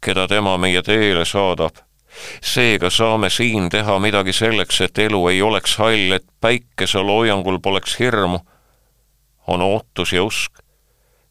keda 0.01 0.27
tema 0.27 0.57
meie 0.57 0.81
teele 0.81 1.25
saadab. 1.25 1.71
seega 2.41 2.89
saame 2.89 3.29
siin 3.29 3.69
teha 3.69 3.99
midagi 3.99 4.33
selleks, 4.33 4.81
et 4.81 4.97
elu 4.97 5.27
ei 5.27 5.41
oleks 5.41 5.77
hall, 5.77 6.11
et 6.11 6.25
päikeseloojangul 6.41 7.59
poleks 7.59 7.99
hirmu. 7.99 8.39
on 9.47 9.61
ootus 9.61 10.13
ja 10.13 10.23
usk, 10.23 10.51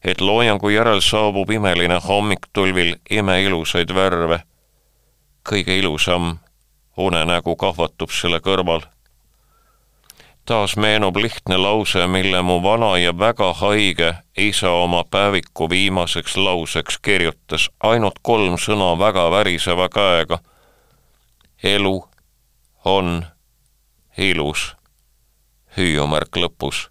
et 0.03 0.21
loojangu 0.21 0.69
järel 0.69 1.01
saabub 1.01 1.49
imeline 1.51 1.99
hommiktulvil 2.07 2.95
imeilusaid 3.09 3.93
värve. 3.95 4.41
kõige 5.49 5.77
ilusam 5.77 6.39
unenägu 6.99 7.55
kahvatub 7.55 8.11
selle 8.11 8.39
kõrval. 8.39 8.81
taas 10.45 10.75
meenub 10.77 11.15
lihtne 11.15 11.57
lause, 11.57 12.07
mille 12.07 12.41
mu 12.41 12.63
vana 12.63 12.97
ja 12.97 13.13
väga 13.19 13.53
haige 13.53 14.13
isa 14.37 14.71
oma 14.71 15.03
päeviku 15.03 15.69
viimaseks 15.69 16.37
lauseks 16.37 16.97
kirjutas, 16.97 17.69
ainult 17.79 18.19
kolm 18.21 18.57
sõna 18.57 18.99
väga 18.99 19.31
väriseva 19.31 19.89
käega. 19.89 20.39
elu 21.63 21.97
on 22.85 23.25
ilus, 24.17 24.75
hüüumärk 25.77 26.35
lõpus 26.35 26.89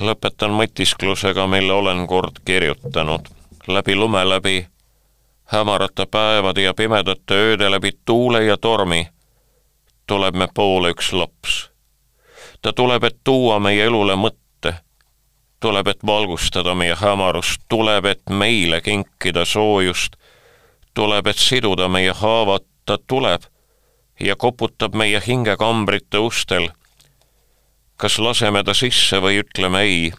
lõpetan 0.00 0.52
mõtisklusega, 0.52 1.46
mille 1.46 1.72
olen 1.72 2.06
kord 2.06 2.40
kirjutanud. 2.44 3.28
läbi 3.68 3.96
lume 3.96 4.28
läbi 4.28 4.66
hämarate 5.46 6.06
päevade 6.06 6.62
ja 6.62 6.74
pimedate 6.74 7.34
ööde 7.34 7.70
läbi 7.70 7.92
tuule 8.04 8.44
ja 8.44 8.56
tormi 8.56 9.06
tuleb 10.06 10.34
me 10.34 10.48
poole 10.54 10.90
üks 10.94 11.12
laps. 11.12 11.70
ta 12.62 12.72
tuleb, 12.72 13.04
et 13.04 13.18
tuua 13.24 13.58
meie 13.58 13.84
elule 13.84 14.16
mõtte, 14.16 14.74
tuleb, 15.60 15.88
et 15.88 16.06
valgustada 16.06 16.74
meie 16.74 16.94
hämarust, 16.94 17.62
tuleb, 17.68 18.04
et 18.04 18.22
meile 18.30 18.80
kinkida 18.80 19.44
soojust, 19.44 20.16
tuleb, 20.94 21.26
et 21.26 21.38
siduda 21.38 21.88
meie 21.88 22.12
haavad, 22.12 22.64
ta 22.86 22.98
tuleb 22.98 23.42
ja 24.20 24.36
koputab 24.36 24.94
meie 24.94 25.22
hingekambrite 25.26 26.18
ustel. 26.18 26.70
kas 27.96 28.18
laseme 28.18 28.62
ta 28.64 28.74
sisse 28.74 29.20
või 29.20 29.40
ütleme 29.40 29.80
ei 29.80 30.12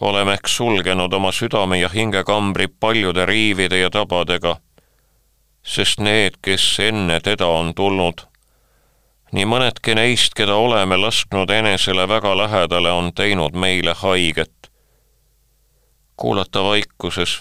oleme 0.00 0.32
ehk 0.32 0.48
sulgenud 0.48 1.12
oma 1.12 1.32
südame 1.32 1.78
ja 1.78 1.88
hingekambri 1.88 2.68
paljude 2.68 3.26
riivide 3.26 3.78
ja 3.78 3.90
tabadega, 3.90 4.56
sest 5.62 6.00
need, 6.00 6.38
kes 6.42 6.78
enne 6.80 7.20
teda 7.20 7.46
on 7.46 7.74
tulnud, 7.74 8.22
nii 9.32 9.44
mõnedki 9.44 9.94
neist, 9.98 10.34
keda 10.38 10.54
oleme 10.54 10.96
lasknud 10.96 11.50
enesele 11.50 12.08
väga 12.08 12.36
lähedale, 12.38 12.92
on 12.92 13.12
teinud 13.12 13.54
meile 13.54 13.94
haiget. 13.94 14.54
kuulata 16.16 16.62
vaikuses, 16.64 17.40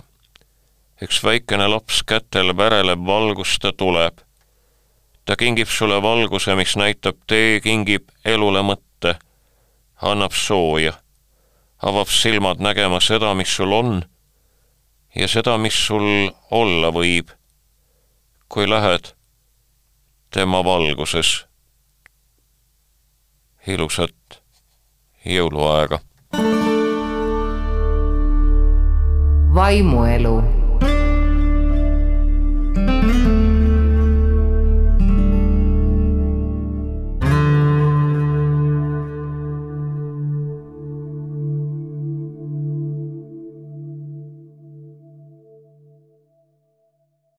üks 1.02 1.24
väikene 1.24 1.68
laps 1.68 2.04
kätel 2.04 2.58
väreleb 2.58 3.06
valgust, 3.06 3.62
ta 3.62 3.72
tuleb. 3.74 4.18
ta 5.26 5.36
kingib 5.36 5.68
sulle 5.68 6.02
valguse, 6.02 6.56
mis 6.56 6.76
näitab 6.76 7.18
tee, 7.28 7.60
kingib 7.60 8.10
elule 8.26 8.62
mõtte, 8.62 9.16
annab 10.02 10.32
sooja 10.32 10.94
avab 11.82 12.08
silmad 12.08 12.60
nägema 12.60 13.00
seda, 13.00 13.34
mis 13.34 13.56
sul 13.56 13.74
on 13.74 14.02
ja 15.16 15.28
seda, 15.28 15.58
mis 15.58 15.78
sul 15.88 16.30
olla 16.52 16.92
võib, 16.94 17.32
kui 18.50 18.70
lähed 18.70 19.14
tema 20.34 20.64
valguses. 20.64 21.46
ilusat 23.68 24.42
jõuluaega. 25.26 26.00
vaimuelu 29.54 30.67